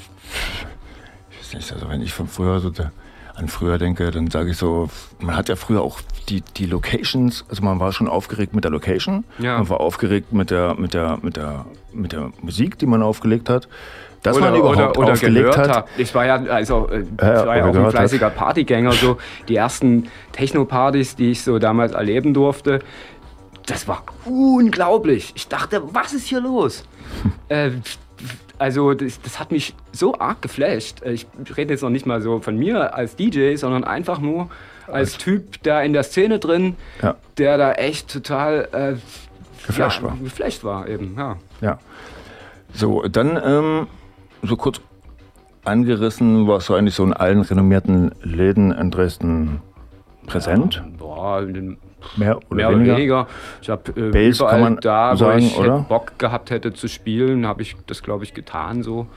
ich 1.31 1.39
weiß 1.39 1.53
nicht, 1.55 1.71
also 1.73 1.89
wenn 1.89 2.01
ich 2.01 2.13
von 2.13 2.27
früher 2.27 2.59
so 2.59 2.69
da- 2.69 2.91
an 3.39 3.47
früher 3.47 3.77
denke, 3.77 4.11
dann 4.11 4.29
sage 4.29 4.51
ich 4.51 4.57
so, 4.57 4.89
man 5.19 5.35
hat 5.35 5.49
ja 5.49 5.55
früher 5.55 5.81
auch 5.81 5.99
die, 6.27 6.41
die 6.57 6.65
Locations, 6.65 7.45
also 7.49 7.63
man 7.63 7.79
war 7.79 7.91
schon 7.93 8.07
aufgeregt 8.07 8.53
mit 8.53 8.63
der 8.63 8.71
Location, 8.71 9.23
Ja. 9.39 9.57
man 9.57 9.69
war 9.69 9.79
aufgeregt 9.79 10.31
mit 10.33 10.51
der, 10.51 10.75
mit 10.75 10.93
der, 10.93 11.17
mit 11.21 11.37
der, 11.37 11.65
mit 11.93 12.11
der 12.11 12.31
Musik, 12.41 12.77
die 12.79 12.85
man 12.85 13.01
aufgelegt 13.01 13.49
hat. 13.49 13.67
Dass 14.21 14.37
man 14.37 14.49
oder, 14.51 14.59
überhaupt 14.59 14.97
oder, 14.97 14.99
oder 14.99 15.11
aufgelegt 15.13 15.57
hat. 15.57 15.69
habe. 15.69 15.87
Ich 15.97 16.13
war 16.13 16.25
ja, 16.25 16.35
also, 16.35 16.89
äh, 16.89 16.99
ich 17.03 17.07
Ja, 17.21 17.45
war 17.47 17.55
ja 17.57 17.63
auch 17.63 17.67
ein 17.67 17.71
gehört 17.73 17.85
hat. 17.87 17.93
fleißiger 17.93 18.29
Partygänger. 18.29 18.91
So. 18.91 19.17
Die 19.47 19.55
ersten 19.55 20.09
Techno-Partys, 20.33 21.15
die 21.15 21.31
ich 21.31 21.41
so 21.41 21.57
damals 21.57 21.93
erleben 21.93 22.33
durfte, 22.33 22.79
das 23.65 23.87
war 23.87 24.03
unglaublich. 24.25 25.31
Ich 25.35 25.47
dachte, 25.47 25.81
was 25.93 26.11
ist 26.13 26.27
hier 26.27 26.41
los? 26.41 26.83
äh, 27.47 27.71
also 28.59 28.93
das, 28.93 29.21
das 29.21 29.39
hat 29.39 29.51
mich 29.51 29.73
so 29.91 30.17
arg 30.19 30.41
geflasht. 30.41 31.01
Äh, 31.01 31.13
Ich 31.13 31.27
rede 31.57 31.73
jetzt 31.73 31.81
noch 31.81 31.89
nicht 31.89 32.05
mal 32.05 32.21
so 32.21 32.39
von 32.39 32.57
mir 32.57 32.93
als 32.93 33.15
DJ, 33.15 33.55
sondern 33.55 33.83
einfach 33.83 34.19
nur 34.19 34.49
als 34.87 35.17
Typ 35.17 35.61
da 35.63 35.81
in 35.81 35.93
der 35.93 36.03
Szene 36.03 36.39
drin, 36.39 36.75
Ja. 37.01 37.15
der 37.37 37.57
da 37.57 37.73
echt 37.73 38.11
total 38.11 38.67
äh, 38.71 38.95
Geflasht 39.67 40.01
ja, 40.01 40.07
war. 40.07 40.17
Geflasht 40.23 40.63
war 40.63 40.87
eben, 40.87 41.15
ja. 41.17 41.37
Ja. 41.61 41.79
So, 42.73 43.03
dann 43.07 43.39
ähm, 43.43 43.87
so 44.43 44.55
kurz 44.55 44.79
angerissen, 45.65 46.47
warst 46.47 46.69
du 46.69 46.75
eigentlich 46.75 46.95
so 46.95 47.03
in 47.03 47.13
allen 47.13 47.41
renommierten 47.41 48.11
Läden 48.23 48.71
in 48.71 48.91
Dresden 48.91 49.61
präsent? 50.25 50.81
Boah, 50.97 51.41
in 51.41 51.53
den 51.53 51.77
Mehr 52.17 52.37
oder 52.37 52.55
Mehr 52.55 52.69
weniger? 52.69 52.91
oder 52.91 52.97
weniger. 52.97 53.27
Ich 53.61 53.69
habe 53.69 53.91
äh, 53.95 54.29
überall 54.29 54.51
kann 54.51 54.61
man 54.61 54.75
da, 54.77 55.11
wo 55.13 55.15
sagen, 55.17 55.39
ich 55.39 55.57
oder? 55.57 55.79
Bock 55.79 56.17
gehabt 56.17 56.51
hätte 56.51 56.73
zu 56.73 56.87
spielen, 56.87 57.45
habe 57.45 57.61
ich 57.61 57.75
das, 57.87 58.03
glaube 58.03 58.23
ich, 58.23 58.33
getan 58.33 58.83
so. 58.83 59.07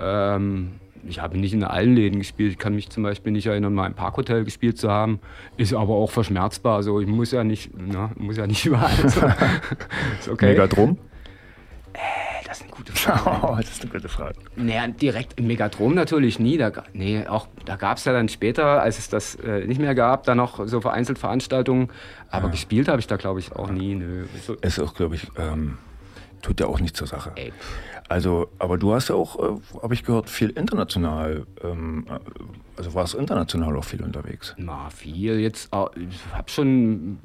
Ähm, 0.00 0.72
ich 1.04 1.20
habe 1.20 1.38
nicht 1.38 1.52
in 1.52 1.64
allen 1.64 1.96
Läden 1.96 2.20
gespielt. 2.20 2.52
Ich 2.52 2.58
kann 2.58 2.74
mich 2.74 2.88
zum 2.90 3.02
Beispiel 3.02 3.32
nicht 3.32 3.46
erinnern, 3.46 3.74
mal 3.74 3.86
im 3.86 3.94
Parkhotel 3.94 4.44
gespielt 4.44 4.78
zu 4.78 4.90
haben. 4.90 5.18
Ist 5.56 5.74
aber 5.74 5.94
auch 5.94 6.10
verschmerzbar. 6.10 6.82
So, 6.82 7.00
ich 7.00 7.08
muss 7.08 7.32
ja 7.32 7.42
nicht, 7.42 7.70
na, 7.76 8.10
muss 8.16 8.36
ja 8.36 8.46
nicht 8.46 8.64
überall. 8.64 8.96
So. 9.08 9.20
ist 10.20 10.28
okay. 10.28 10.54
Ist 10.54 10.78
eine 10.78 10.96
gute 12.84 12.92
Frage. 12.92 13.40
Oh, 13.46 13.56
das 13.56 13.70
ist 13.70 13.82
eine 13.82 13.90
gute 13.92 14.08
Frage. 14.08 14.34
Naja, 14.56 14.86
direkt 14.88 15.38
im 15.38 15.46
Megadrom 15.46 15.94
natürlich 15.94 16.38
nie. 16.38 16.58
Da, 16.58 16.70
nee, 16.92 17.26
auch, 17.26 17.46
da 17.64 17.76
gab 17.76 17.96
es 17.98 18.04
ja 18.04 18.12
dann 18.12 18.28
später, 18.28 18.82
als 18.82 18.98
es 18.98 19.08
das 19.08 19.34
äh, 19.36 19.66
nicht 19.66 19.80
mehr 19.80 19.94
gab, 19.94 20.24
dann 20.24 20.36
noch 20.38 20.66
so 20.66 20.80
vereinzelt 20.80 21.18
Veranstaltungen. 21.18 21.88
Aber 22.30 22.48
gespielt 22.48 22.88
habe 22.88 23.00
ich 23.00 23.06
da, 23.06 23.16
glaube 23.16 23.40
ich, 23.40 23.52
auch 23.54 23.70
nie. 23.70 23.94
Nö. 23.94 24.26
So, 24.46 24.54
Ist 24.54 24.78
auch, 24.80 24.94
glaube 24.94 25.14
ich, 25.16 25.26
ähm, 25.38 25.78
tut 26.40 26.60
ja 26.60 26.66
auch 26.66 26.80
nichts 26.80 26.98
zur 26.98 27.06
Sache. 27.06 27.32
ey, 27.36 27.52
Also, 28.08 28.48
aber 28.58 28.78
du 28.78 28.92
hast 28.94 29.08
ja 29.08 29.14
auch, 29.14 29.38
äh, 29.38 29.60
habe 29.82 29.94
ich 29.94 30.02
gehört, 30.04 30.28
viel 30.30 30.50
international, 30.50 31.46
ähm, 31.62 32.06
äh, 32.08 32.18
also 32.76 32.94
warst 32.94 33.14
international 33.14 33.76
auch 33.76 33.84
viel 33.84 34.02
unterwegs. 34.02 34.54
na, 34.58 34.88
viel 34.90 35.38
jetzt. 35.40 35.72
auch- 35.72 35.90
Ich 35.96 36.18
habe 36.34 36.50
schon 36.50 37.18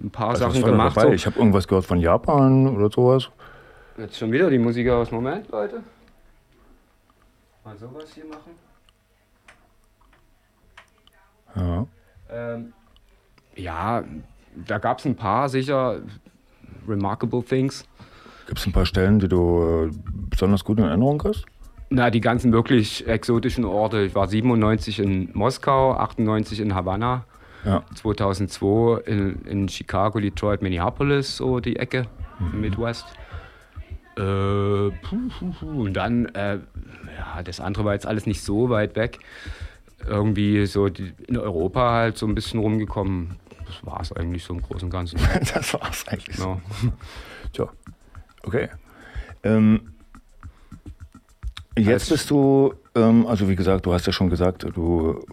ein 0.00 0.10
paar 0.10 0.30
Also, 0.30 0.50
Sachen 0.50 0.62
gemacht. 0.62 1.00
So. 1.00 1.10
Ich 1.12 1.26
habe 1.26 1.38
irgendwas 1.38 1.66
gehört 1.66 1.84
von 1.86 1.98
Japan 1.98 2.68
oder 2.68 2.90
sowas. 2.90 3.30
Jetzt 3.96 4.18
schon 4.18 4.32
wieder 4.32 4.50
die 4.50 4.58
Musik 4.58 4.88
aus. 4.88 5.10
Moment, 5.10 5.48
Leute. 5.50 5.82
Mal 7.64 7.76
sowas 7.78 8.12
hier 8.14 8.24
machen. 8.26 8.52
Ja. 11.56 11.86
Ähm, 12.30 12.72
ja, 13.54 14.02
da 14.66 14.78
gab 14.78 14.98
es 14.98 15.04
ein 15.04 15.14
paar 15.14 15.48
sicher 15.48 16.00
remarkable 16.88 17.42
things. 17.42 17.84
Gibt 18.46 18.58
es 18.58 18.66
ein 18.66 18.72
paar 18.72 18.84
Stellen, 18.86 19.20
die 19.20 19.28
du 19.28 19.88
äh, 19.90 19.96
besonders 20.28 20.64
gut 20.64 20.78
in 20.78 20.84
Erinnerung 20.84 21.22
hast? 21.24 21.46
Na, 21.90 22.10
die 22.10 22.20
ganzen 22.20 22.52
wirklich 22.52 23.06
exotischen 23.06 23.64
Orte. 23.64 24.02
Ich 24.02 24.14
war 24.14 24.26
97 24.26 24.98
in 24.98 25.30
Moskau, 25.32 25.92
98 25.92 26.60
in 26.60 26.74
Havanna, 26.74 27.24
Ja. 27.64 27.84
2002 27.94 29.02
in, 29.06 29.42
in 29.42 29.68
Chicago, 29.68 30.18
Detroit, 30.18 30.60
Minneapolis, 30.60 31.36
so 31.36 31.60
die 31.60 31.76
Ecke, 31.76 32.06
im 32.40 32.60
Midwest. 32.60 33.06
Äh, 34.16 34.90
puh, 35.02 35.28
puh, 35.38 35.50
puh. 35.58 35.82
Und 35.84 35.94
dann, 35.94 36.26
äh, 36.34 36.58
ja, 37.18 37.42
das 37.42 37.60
andere 37.60 37.84
war 37.84 37.94
jetzt 37.94 38.06
alles 38.06 38.26
nicht 38.26 38.42
so 38.42 38.70
weit 38.70 38.94
weg. 38.96 39.18
Irgendwie 40.06 40.66
so 40.66 40.88
die, 40.88 41.12
in 41.26 41.36
Europa 41.36 41.92
halt 41.92 42.18
so 42.18 42.26
ein 42.26 42.34
bisschen 42.34 42.60
rumgekommen. 42.60 43.36
Das 43.66 43.84
war 43.86 44.00
es 44.00 44.12
eigentlich 44.12 44.44
so 44.44 44.54
im 44.54 44.62
Großen 44.62 44.84
und 44.84 44.90
Ganzen. 44.90 45.18
Das 45.54 45.72
war's 45.74 46.06
eigentlich. 46.08 46.38
Ja. 46.38 46.60
Tja, 47.52 47.68
okay. 48.44 48.68
Ähm, 49.42 49.92
jetzt 51.76 51.88
Als- 52.02 52.08
bist 52.10 52.30
du, 52.30 52.74
also 53.00 53.48
wie 53.48 53.56
gesagt, 53.56 53.86
du 53.86 53.92
hast 53.92 54.06
ja 54.06 54.12
schon 54.12 54.30
gesagt, 54.30 54.64
du, 54.74 55.24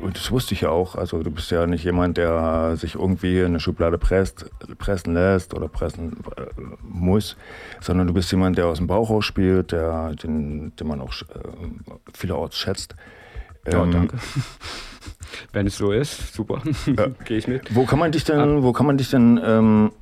und 0.00 0.16
das 0.16 0.30
wusste 0.30 0.54
ich 0.54 0.60
ja 0.60 0.70
auch, 0.70 0.94
also 0.94 1.22
du 1.22 1.30
bist 1.30 1.50
ja 1.50 1.66
nicht 1.66 1.84
jemand, 1.84 2.16
der 2.18 2.76
sich 2.76 2.94
irgendwie 2.94 3.40
in 3.40 3.46
eine 3.46 3.60
Schublade 3.60 3.98
presst, 3.98 4.46
pressen 4.78 5.14
lässt 5.14 5.54
oder 5.54 5.68
pressen 5.68 6.18
äh, 6.36 6.42
muss, 6.82 7.36
sondern 7.80 8.06
du 8.06 8.12
bist 8.12 8.30
jemand, 8.30 8.58
der 8.58 8.66
aus 8.66 8.78
dem 8.78 8.86
Bauch 8.86 9.10
raus 9.10 9.24
spielt, 9.24 9.72
der, 9.72 10.14
den, 10.14 10.74
den 10.76 10.86
man 10.86 11.00
auch 11.00 11.12
äh, 11.12 11.24
vielerorts 12.14 12.56
schätzt. 12.56 12.94
Ja, 13.66 13.82
Ähm, 13.82 13.92
danke. 13.92 14.16
Wenn 15.52 15.66
es 15.66 15.76
so 15.76 15.92
ist, 15.92 16.34
super. 16.34 16.62
Gehe 17.24 17.38
ich 17.38 17.48
mit. 17.48 17.74
Wo 17.74 17.84
kann 17.84 17.98
man 17.98 18.12
dich 18.12 18.24
denn, 18.24 18.62
wo 18.62 18.72
kann 18.72 18.86
man 18.86 18.98
dich 18.98 19.10
denn, 19.10 19.40
ähm, 19.44 19.92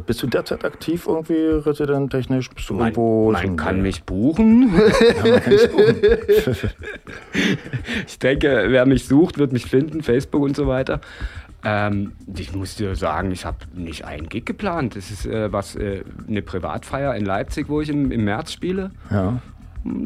bist 0.00 0.22
du 0.22 0.26
derzeit 0.26 0.64
aktiv 0.64 1.06
irgendwie 1.06 1.34
residenttechnisch? 1.34 2.50
Bist 2.50 2.68
du 2.70 2.74
Man, 2.74 2.88
irgendwo? 2.88 3.32
man 3.32 3.56
kann 3.56 3.82
mich 3.82 4.04
buchen. 4.04 4.72
Ja, 4.74 5.30
man 5.30 5.40
kann 5.40 5.52
dich 5.52 5.70
buchen. 5.70 5.96
Ich 8.06 8.18
denke, 8.18 8.66
wer 8.68 8.86
mich 8.86 9.06
sucht, 9.06 9.38
wird 9.38 9.52
mich 9.52 9.66
finden, 9.66 10.02
Facebook 10.02 10.42
und 10.42 10.56
so 10.56 10.66
weiter. 10.66 11.00
Ähm, 11.64 12.12
ich 12.36 12.54
muss 12.54 12.76
dir 12.76 12.94
sagen, 12.94 13.32
ich 13.32 13.44
habe 13.44 13.58
nicht 13.74 14.04
einen 14.04 14.28
Gig 14.28 14.46
geplant. 14.46 14.96
Das 14.96 15.10
ist 15.10 15.26
äh, 15.26 15.52
was, 15.52 15.74
äh, 15.74 16.04
eine 16.28 16.42
Privatfeier 16.42 17.14
in 17.14 17.24
Leipzig, 17.24 17.68
wo 17.68 17.80
ich 17.80 17.88
im, 17.88 18.10
im 18.12 18.24
März 18.24 18.52
spiele. 18.52 18.90
ja. 19.10 19.40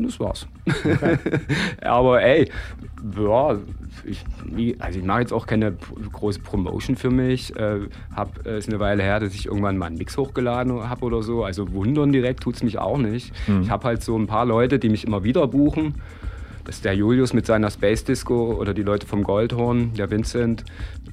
Das 0.03 0.21
war's. 0.21 0.47
Aber 1.83 2.23
ey, 2.23 2.51
ja, 3.19 3.59
ich, 4.05 4.25
also 4.81 4.99
ich 4.99 5.05
mache 5.05 5.21
jetzt 5.21 5.33
auch 5.33 5.47
keine 5.47 5.73
große 6.13 6.41
Promotion 6.41 6.97
für 6.97 7.11
mich. 7.11 7.55
Äh, 7.57 7.81
hab, 8.15 8.47
äh, 8.47 8.59
ist 8.59 8.69
eine 8.69 8.81
Weile 8.81 9.03
her, 9.03 9.21
dass 9.21 9.35
ich 9.35 9.47
irgendwann 9.47 9.79
mal 9.79 9.87
einen 9.87 9.97
Mix 9.99 10.17
hochgeladen 10.17 10.89
habe 10.89 11.05
oder 11.05 11.23
so. 11.23 11.45
Also 11.45 11.73
wundern 11.73 12.13
direkt 12.13 12.41
tut's 12.41 12.63
mich 12.63 12.79
auch 12.79 12.99
nicht. 12.99 13.33
Ich 13.63 13.71
habe 13.71 13.85
halt 13.85 14.03
so 14.03 14.17
ein 14.19 14.27
paar 14.27 14.45
Leute, 14.47 14.79
die 14.79 14.89
mich 14.89 15.07
immer 15.07 15.25
wieder 15.25 15.47
buchen. 15.47 15.95
Das 16.65 16.77
ist 16.77 16.85
der 16.85 16.95
Julius 16.95 17.33
mit 17.33 17.47
seiner 17.47 17.71
Space 17.71 18.05
Disco 18.05 18.53
oder 18.53 18.75
die 18.75 18.83
Leute 18.83 19.07
vom 19.07 19.23
Goldhorn, 19.25 19.95
der 19.95 20.11
Vincent. 20.11 20.65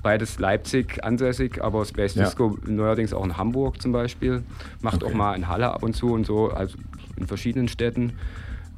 Beides 0.03 0.39
Leipzig 0.39 1.03
ansässig, 1.03 1.63
aber 1.63 1.83
Space 1.85 2.15
Ja. 2.15 2.25
Disco 2.25 2.57
neuerdings 2.65 3.13
auch 3.13 3.23
in 3.25 3.37
Hamburg 3.37 3.81
zum 3.81 3.91
Beispiel. 3.91 4.43
Macht 4.81 5.03
Okay. 5.03 5.11
auch 5.11 5.17
mal 5.17 5.35
in 5.35 5.47
Halle 5.47 5.71
ab 5.71 5.83
und 5.83 5.95
zu 5.95 6.11
und 6.13 6.25
so, 6.25 6.49
also 6.49 6.77
in 7.17 7.27
verschiedenen 7.27 7.67
Städten. 7.69 8.13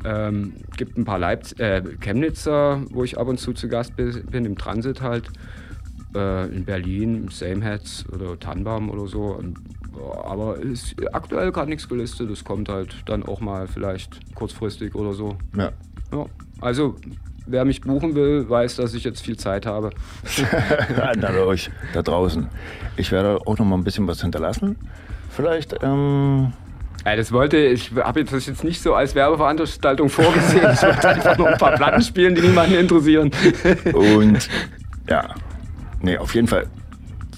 Ähm, 0.05 0.53
gibt 0.77 0.97
ein 0.97 1.05
paar 1.05 1.19
Leipz 1.19 1.53
äh, 1.59 1.81
Chemnitzer, 1.99 2.81
wo 2.91 3.03
ich 3.03 3.17
ab 3.17 3.27
und 3.27 3.37
zu 3.39 3.53
zu 3.53 3.67
Gast 3.67 3.95
bi- 3.95 4.21
bin, 4.31 4.45
im 4.45 4.57
Transit 4.57 5.01
halt. 5.01 5.29
Äh, 6.15 6.47
in 6.47 6.65
Berlin, 6.65 7.27
Sameheads 7.29 8.05
oder 8.11 8.39
Tannbaum 8.39 8.89
oder 8.89 9.05
so. 9.07 9.25
Und, 9.25 9.59
aber 10.23 10.57
ist 10.57 10.95
aktuell 11.13 11.51
gerade 11.51 11.69
nichts 11.69 11.87
gelistet. 11.87 12.31
Das 12.31 12.43
kommt 12.43 12.67
halt 12.69 12.95
dann 13.05 13.21
auch 13.23 13.41
mal 13.41 13.67
vielleicht 13.67 14.33
kurzfristig 14.35 14.95
oder 14.95 15.13
so. 15.13 15.37
ja. 15.55 15.71
Ja, 16.11 16.25
also 16.61 16.95
wer 17.45 17.63
mich 17.65 17.81
buchen 17.81 18.15
will, 18.15 18.49
weiß, 18.49 18.77
dass 18.77 18.95
ich 18.95 19.03
jetzt 19.03 19.21
viel 19.21 19.37
Zeit 19.37 19.67
habe. 19.67 19.91
An 20.99 21.23
euch 21.23 21.69
da 21.93 22.01
draußen. 22.01 22.47
Ich 22.97 23.11
werde 23.11 23.45
auch 23.45 23.59
noch 23.59 23.65
mal 23.65 23.75
ein 23.77 23.83
bisschen 23.83 24.07
was 24.07 24.19
hinterlassen. 24.21 24.75
Vielleicht, 25.29 25.75
ähm, 25.83 26.53
Ja, 27.05 27.15
das 27.15 27.31
wollte 27.31 27.57
ich, 27.57 27.91
habe 27.95 28.23
das 28.23 28.45
jetzt 28.45 28.63
nicht 28.63 28.81
so 28.81 28.93
als 28.93 29.15
Werbeveranstaltung 29.15 30.09
vorgesehen. 30.09 30.71
Ich 30.73 30.81
wollte 30.81 31.09
einfach 31.09 31.37
noch 31.37 31.47
ein 31.47 31.57
paar 31.57 31.73
Platten 31.73 32.01
spielen, 32.01 32.35
die 32.35 32.41
niemanden 32.41 32.75
interessieren. 32.75 33.31
und 33.93 34.49
ja, 35.09 35.29
nee, 36.01 36.17
auf 36.17 36.35
jeden 36.35 36.47
Fall. 36.47 36.67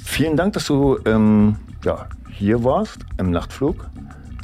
Vielen 0.04 0.36
Dank, 0.36 0.54
dass 0.54 0.66
du 0.66 0.98
ähm, 1.06 1.56
ja, 1.86 2.08
hier 2.30 2.64
warst 2.64 3.00
im 3.18 3.32
Nachtflug. 3.32 3.86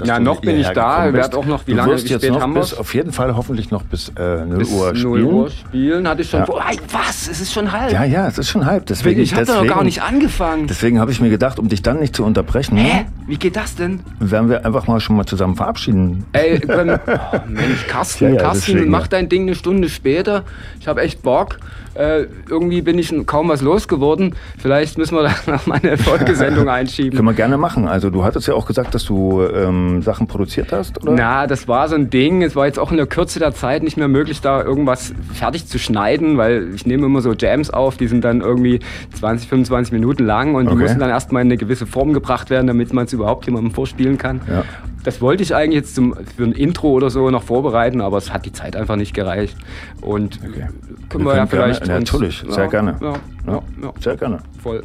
Ja, 0.04 0.20
noch 0.20 0.42
bin 0.42 0.60
ich 0.60 0.68
da. 0.70 1.12
Werd 1.14 1.34
auch 1.36 1.46
noch- 1.46 1.66
wie 1.66 1.72
du 1.72 1.78
lange- 1.78 1.94
wirst 1.94 2.10
jetzt 2.10 2.30
noch 2.30 2.54
bis, 2.54 2.74
auf 2.74 2.94
jeden 2.94 3.12
Fall 3.12 3.36
hoffentlich 3.36 3.72
noch 3.72 3.84
bis 3.84 4.10
äh, 4.18 4.46
0 4.46 4.58
Bis 4.60 4.72
Uhr 4.72 4.86
0 4.94 4.96
spielen. 4.96 5.26
Uhr 5.26 5.50
spielen 5.50 6.08
hatte 6.08 6.22
ich 6.22 6.30
schon 6.30 6.42
Ja. 6.42 6.46
vor. 6.46 6.64
Ey, 6.70 6.78
was? 6.92 7.28
Es 7.28 7.42
ist 7.42 7.52
schon 7.54 7.72
halb. 7.72 7.92
Ja, 7.92 8.04
ja, 8.04 8.28
es 8.28 8.38
ist 8.38 8.50
schon 8.50 8.66
halb. 8.66 8.86
Deswegen, 8.86 9.20
ich 9.22 9.34
habe 9.34 9.46
noch 9.46 9.66
gar 9.66 9.84
nicht 9.84 10.02
angefangen. 10.04 10.68
Deswegen 10.68 11.00
habe 11.00 11.12
ich 11.12 11.20
mir 11.20 11.30
gedacht, 11.30 11.58
um 11.60 11.68
dich 11.68 11.82
dann 11.82 12.00
nicht 12.00 12.16
zu 12.16 12.24
unterbrechen, 12.24 12.78
Hä? 12.78 13.06
Wie 13.28 13.38
geht 13.38 13.56
das 13.56 13.76
denn? 13.76 14.02
werden 14.20 14.50
wir 14.50 14.66
einfach 14.66 14.88
mal 14.88 15.00
schon 15.00 15.16
mal 15.16 15.26
zusammen 15.26 15.56
verabschieden. 15.56 16.26
Ey, 16.34 16.62
ähm, 16.70 17.00
oh, 17.08 17.38
Mensch, 17.48 17.88
Carsten, 17.88 18.26
Ja, 18.28 18.30
ja, 18.36 18.42
Carsten, 18.42 18.74
deswegen, 18.74 18.92
mach 18.92 19.08
dein 19.08 19.30
Ding 19.30 19.44
eine 19.44 19.56
Stunde 19.56 19.90
später. 19.90 20.44
Ich 20.80 20.88
habe 20.88 21.02
echt 21.02 21.22
Bock. 21.24 21.58
Äh, 21.96 22.28
irgendwie 22.48 22.84
bin 22.84 23.00
ich 23.00 23.12
kaum 23.26 23.50
was 23.50 23.62
losgeworden. 23.64 24.36
Vielleicht 24.60 25.00
müssen 25.00 25.16
wir 25.16 25.24
da 25.46 25.52
noch 25.52 25.66
mal 25.66 25.80
eine 25.82 25.98
Folgesendung 25.98 26.70
einschieben. 26.70 27.16
Können 27.16 27.28
wir 27.28 27.34
gerne 27.34 27.58
machen. 27.58 27.88
Also 27.88 28.12
du 28.12 28.24
hattest 28.24 28.48
ja 28.48 28.54
auch 28.54 28.68
gesagt, 28.68 28.94
dass 28.94 29.04
du 29.06 29.42
ähm, 29.42 29.87
Sachen 30.02 30.28
produziert 30.28 30.72
hast, 30.72 31.02
oder? 31.02 31.14
Na, 31.14 31.48
das 31.48 31.68
war 31.68 31.88
so 31.88 31.96
ein 31.96 32.10
Ding. 32.10 32.44
Es 32.44 32.56
war 32.56 32.66
jetzt 32.66 32.80
auch 32.80 32.92
in 32.92 32.98
der 32.98 33.08
Kürze 33.08 33.40
der 33.40 33.54
Zeit 33.54 33.84
nicht 33.84 33.98
mehr 33.98 34.08
möglich, 34.08 34.42
da 34.42 34.62
irgendwas 34.64 35.14
fertig 35.34 35.68
zu 35.68 35.80
schneiden, 35.80 36.38
weil 36.38 36.74
ich 36.76 36.86
nehme 36.86 37.06
immer 37.06 37.22
so 37.22 37.34
Jams 37.34 37.70
auf, 37.70 37.98
die 37.98 38.08
sind 38.08 38.24
dann 38.24 38.42
irgendwie 38.42 38.80
20, 39.16 39.50
25 39.50 39.92
Minuten 39.94 40.26
lang 40.26 40.56
und 40.56 40.66
die 40.66 40.72
Okay. 40.74 40.84
müssen 40.84 41.00
dann 41.00 41.10
erstmal 41.10 41.42
in 41.42 41.48
eine 41.48 41.58
gewisse 41.58 41.86
Form 41.86 42.14
gebracht 42.14 42.50
werden, 42.50 42.68
damit 42.68 42.94
man 42.94 43.06
es 43.06 43.14
überhaupt 43.14 43.46
jemandem 43.46 43.72
vorspielen 43.72 44.18
kann. 44.18 44.42
Ja. 44.50 44.64
Das 45.04 45.22
wollte 45.22 45.42
ich 45.44 45.56
eigentlich 45.56 45.76
jetzt 45.82 45.96
zum, 45.96 46.16
für 46.36 46.44
ein 46.44 46.52
Intro 46.52 46.90
oder 46.92 47.10
so 47.10 47.30
noch 47.30 47.44
vorbereiten, 47.44 48.02
aber 48.02 48.18
es 48.18 48.34
hat 48.34 48.46
die 48.46 48.52
Zeit 48.52 48.76
einfach 48.76 48.98
nicht 48.98 49.14
gereicht. 49.14 49.56
Und 50.02 50.40
Okay. 50.46 50.68
können 51.10 51.26
Wir 51.26 51.32
wir, 51.32 51.38
ja 51.38 51.46
können 51.46 51.50
gerne- 51.50 51.74
vielleicht. 51.76 51.88
ja, 51.88 52.00
natürlich, 52.00 52.44
sehr 52.50 52.68
gerne. 52.68 52.96
Ja, 53.02 53.14
ja, 53.48 53.62
ja, 53.84 53.94
Sehr 54.00 54.18
gerne. 54.18 54.40
voll. 54.62 54.82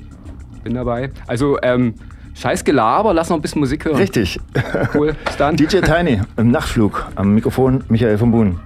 Bin 0.62 0.74
dabei. 0.74 1.10
Also, 1.26 1.58
ähm, 1.62 1.94
scheiß 2.34 2.64
Gelaber, 2.64 3.14
lass 3.14 3.28
noch 3.28 3.36
ein 3.36 3.42
bisschen 3.42 3.60
Musik 3.60 3.84
hören. 3.84 3.96
Richtig. 3.96 4.38
Cool. 4.94 5.14
Bis 5.24 5.36
dann. 5.38 5.56
DJ 5.56 5.78
Tiny 5.80 6.20
im 6.36 6.50
Nachtflug 6.50 7.06
am 7.14 7.34
Mikrofon 7.34 7.84
Michael 7.88 8.18
von 8.18 8.30
Buhn. 8.30 8.60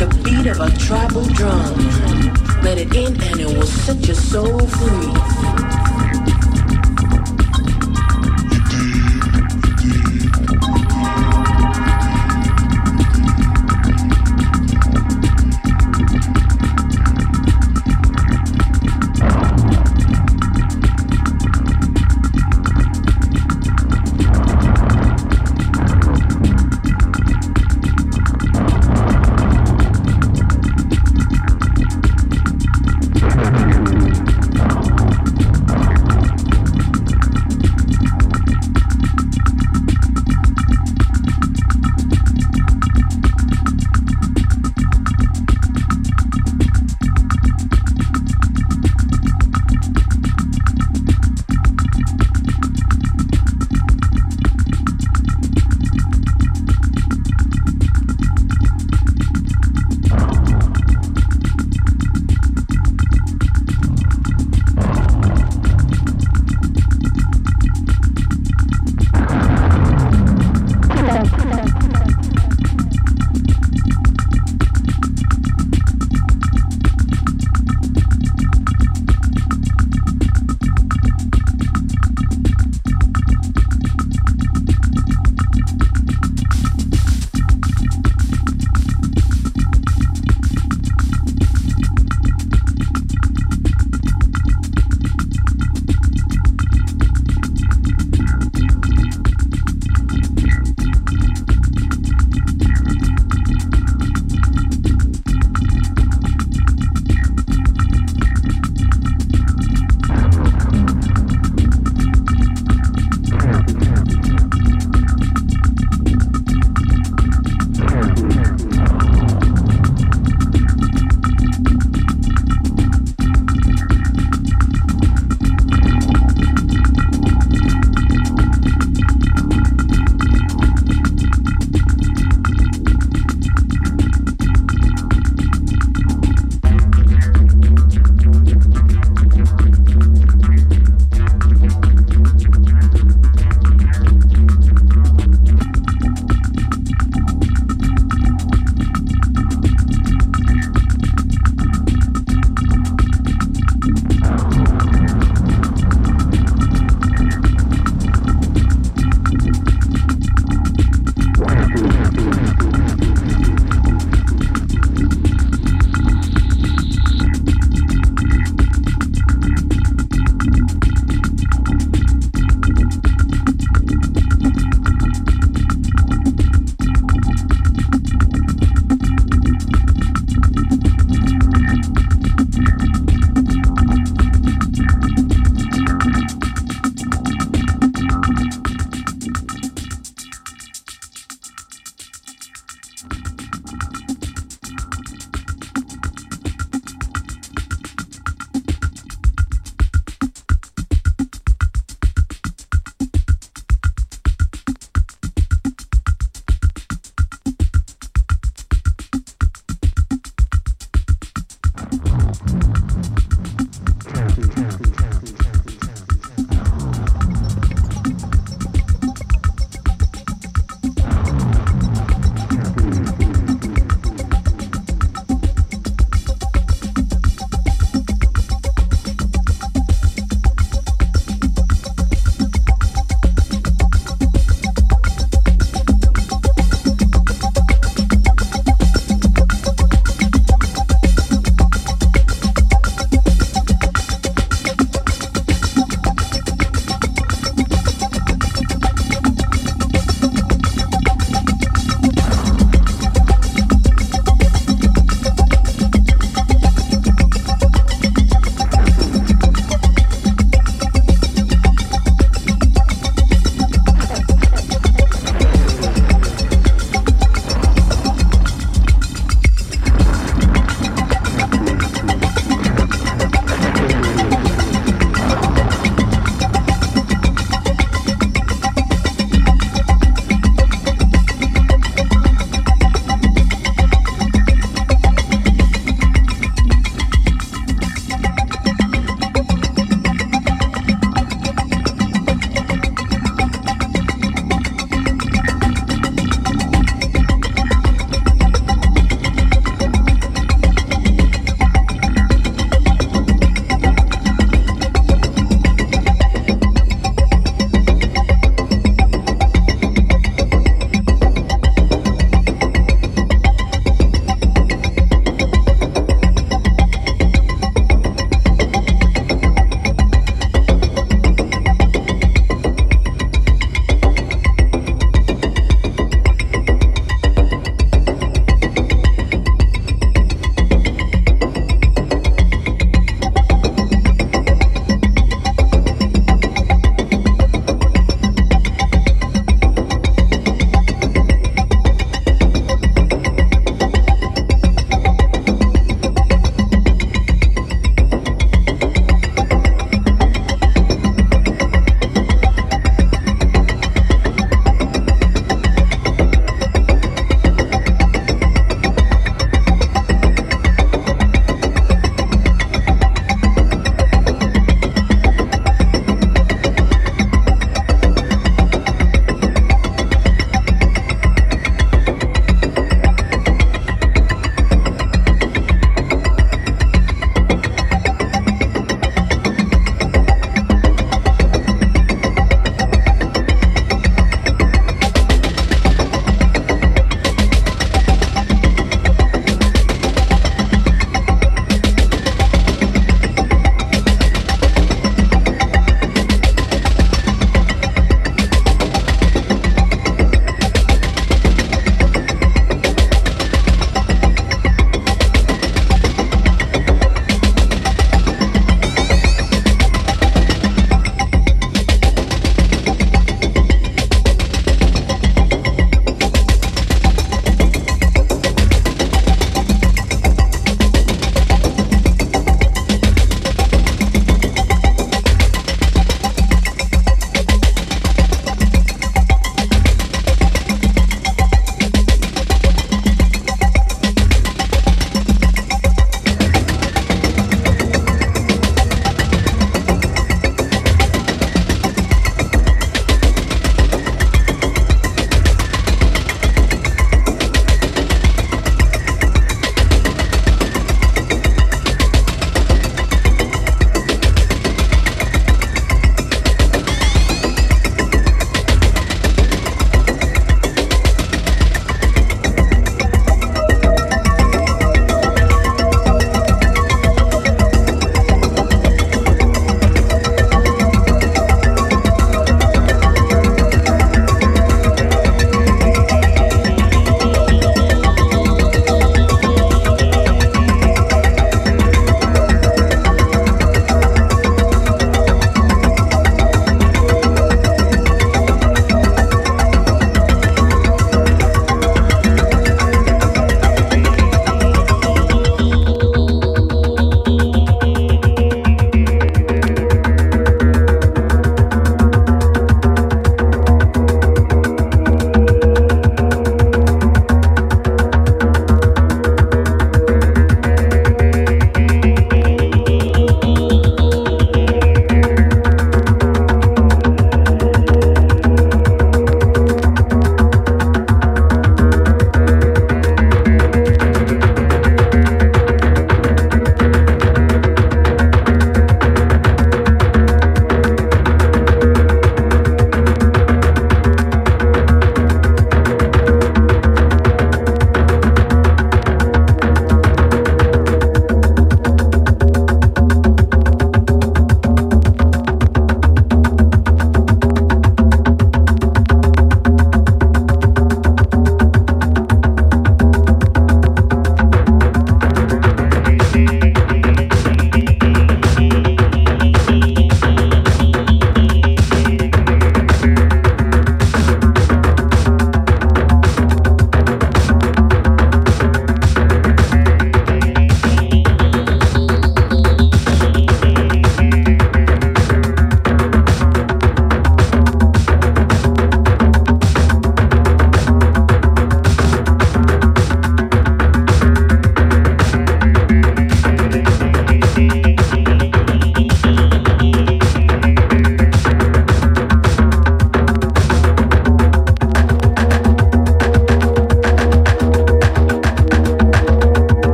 The 0.00 0.06
beat 0.24 0.46
of 0.46 0.58
a 0.60 0.70
tribal 0.78 1.24
drum. 1.24 1.74
Let 2.62 2.78
it 2.78 2.94
in 2.96 3.20
and 3.20 3.38
it 3.38 3.46
will 3.46 3.66
set 3.66 4.06
your 4.06 4.16
soul 4.16 4.58
free. 4.58 5.79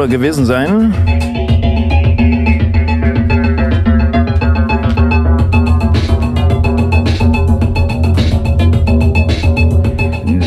Soll 0.00 0.08
gewesen 0.08 0.46
sein. 0.46 0.94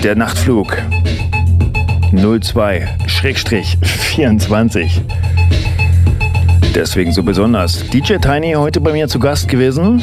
Der 0.03 0.15
Nachtflug 0.15 0.75
02-24. 2.13 5.01
Deswegen 6.73 7.11
so 7.11 7.21
besonders. 7.21 7.87
DJ 7.89 8.15
Tiny 8.15 8.53
heute 8.53 8.81
bei 8.81 8.91
mir 8.91 9.07
zu 9.07 9.19
Gast 9.19 9.47
gewesen. 9.47 10.01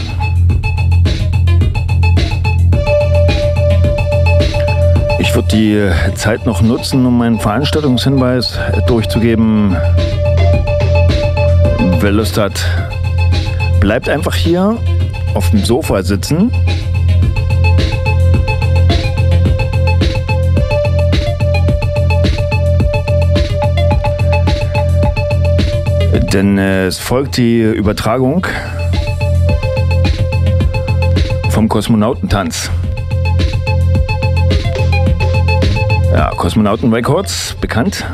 Würde 5.41 5.57
die 5.57 6.15
Zeit 6.17 6.45
noch 6.45 6.61
nutzen, 6.61 7.07
um 7.07 7.19
meinen 7.19 7.39
Veranstaltungshinweis 7.39 8.59
durchzugeben. 8.87 9.77
Wer 12.01 12.13
Lust 12.13 12.37
hat, 12.37 12.65
bleibt 13.81 14.09
einfach 14.09 14.35
hier 14.35 14.77
auf 15.35 15.51
dem 15.51 15.65
Sofa 15.65 16.03
sitzen. 16.03 16.53
Denn 26.33 26.59
äh, 26.59 26.87
es 26.87 26.99
folgt 26.99 27.39
die 27.39 27.61
Übertragung 27.63 28.47
vom 31.51 31.69
Kosmonautentanz. 31.69 32.71
Ja, 36.31 36.37
Kosmonauten 36.37 36.93
Records, 36.93 37.57
bekannt. 37.61 38.07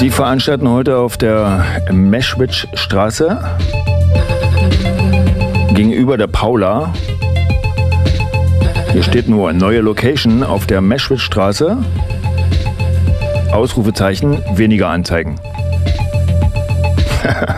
Die 0.00 0.08
veranstalten 0.08 0.66
heute 0.68 0.96
auf 0.96 1.18
der 1.18 1.62
Meschwitz 1.90 2.66
Straße 2.72 3.38
gegenüber 5.74 6.16
der 6.16 6.26
Paula. 6.26 6.94
Hier 8.92 9.02
steht 9.02 9.28
nur 9.28 9.52
neue 9.52 9.80
Location 9.80 10.42
auf 10.42 10.66
der 10.66 10.80
Meschwitz 10.80 11.20
Straße. 11.20 11.76
Ausrufezeichen, 13.52 14.42
weniger 14.54 14.88
Anzeigen. 14.88 15.38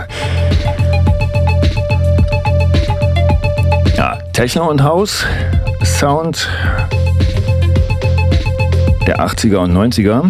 Techno 4.35 4.69
und 4.69 4.83
Haus, 4.83 5.25
Sound 5.85 6.49
der 9.07 9.21
80er 9.21 9.59
und 9.59 9.73
90er. 9.73 10.29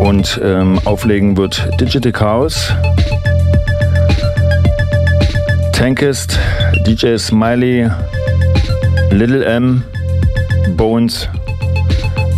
Und 0.00 0.40
ähm, 0.42 0.80
auflegen 0.86 1.36
wird 1.36 1.68
Digital 1.78 2.12
Chaos, 2.12 2.72
Tankist, 5.72 6.38
DJ 6.86 7.18
Smiley, 7.18 7.90
Little 9.10 9.44
M, 9.44 9.84
Bones 10.78 11.28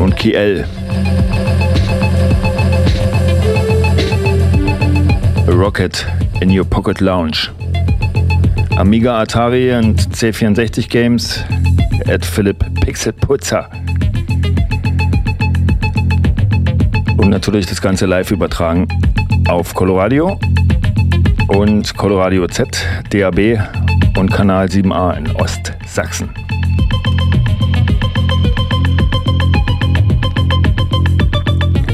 und 0.00 0.16
Kiel. 0.16 0.66
Rocket 5.46 6.04
in 6.40 6.50
Your 6.50 6.64
Pocket 6.64 7.00
Lounge. 7.00 7.59
Amiga, 8.80 9.20
Atari 9.20 9.74
und 9.74 10.00
C64 10.00 10.88
Games 10.88 11.44
at 12.08 12.24
Philipp 12.24 12.64
Pixelputzer. 12.80 13.68
Und 17.18 17.28
natürlich 17.28 17.66
das 17.66 17.82
Ganze 17.82 18.06
live 18.06 18.30
übertragen 18.30 18.88
auf 19.48 19.74
Coloradio 19.74 20.40
und 21.48 21.94
Coloradio 21.94 22.46
Z, 22.46 22.86
DAB 23.10 23.60
und 24.16 24.32
Kanal 24.32 24.68
7a 24.68 25.14
in 25.18 25.30
Ostsachsen. 25.36 26.30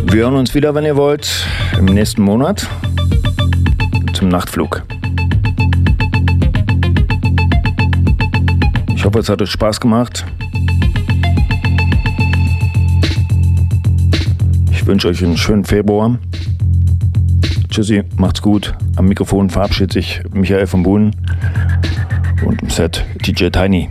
Wir 0.05 0.23
hören 0.23 0.37
uns 0.37 0.55
wieder, 0.55 0.73
wenn 0.77 0.85
ihr 0.85 0.97
wollt, 0.97 1.49
im 1.77 1.87
nächsten 1.87 2.23
Monat 2.23 2.69
zum 4.13 4.29
Nachtflug. 4.29 4.85
Hoffe, 9.17 9.23
es 9.23 9.29
hat 9.31 9.41
euch 9.41 9.51
Spaß 9.51 9.81
gemacht. 9.81 10.27
Ich 14.71 14.87
wünsche 14.87 15.09
euch 15.09 15.25
einen 15.25 15.39
schönen 15.39 15.65
Februar. 15.65 16.19
Tschüssi, 17.71 18.03
macht's 18.19 18.43
gut. 18.43 18.75
Am 18.97 19.07
Mikrofon 19.07 19.49
verabschiedet 19.49 19.93
sich 19.95 20.21
Michael 20.35 20.67
von 20.67 20.83
Buhn 20.83 21.17
und 22.45 22.61
im 22.61 22.69
Set 22.69 23.07
DJ 23.27 23.49
Tiny. 23.49 23.89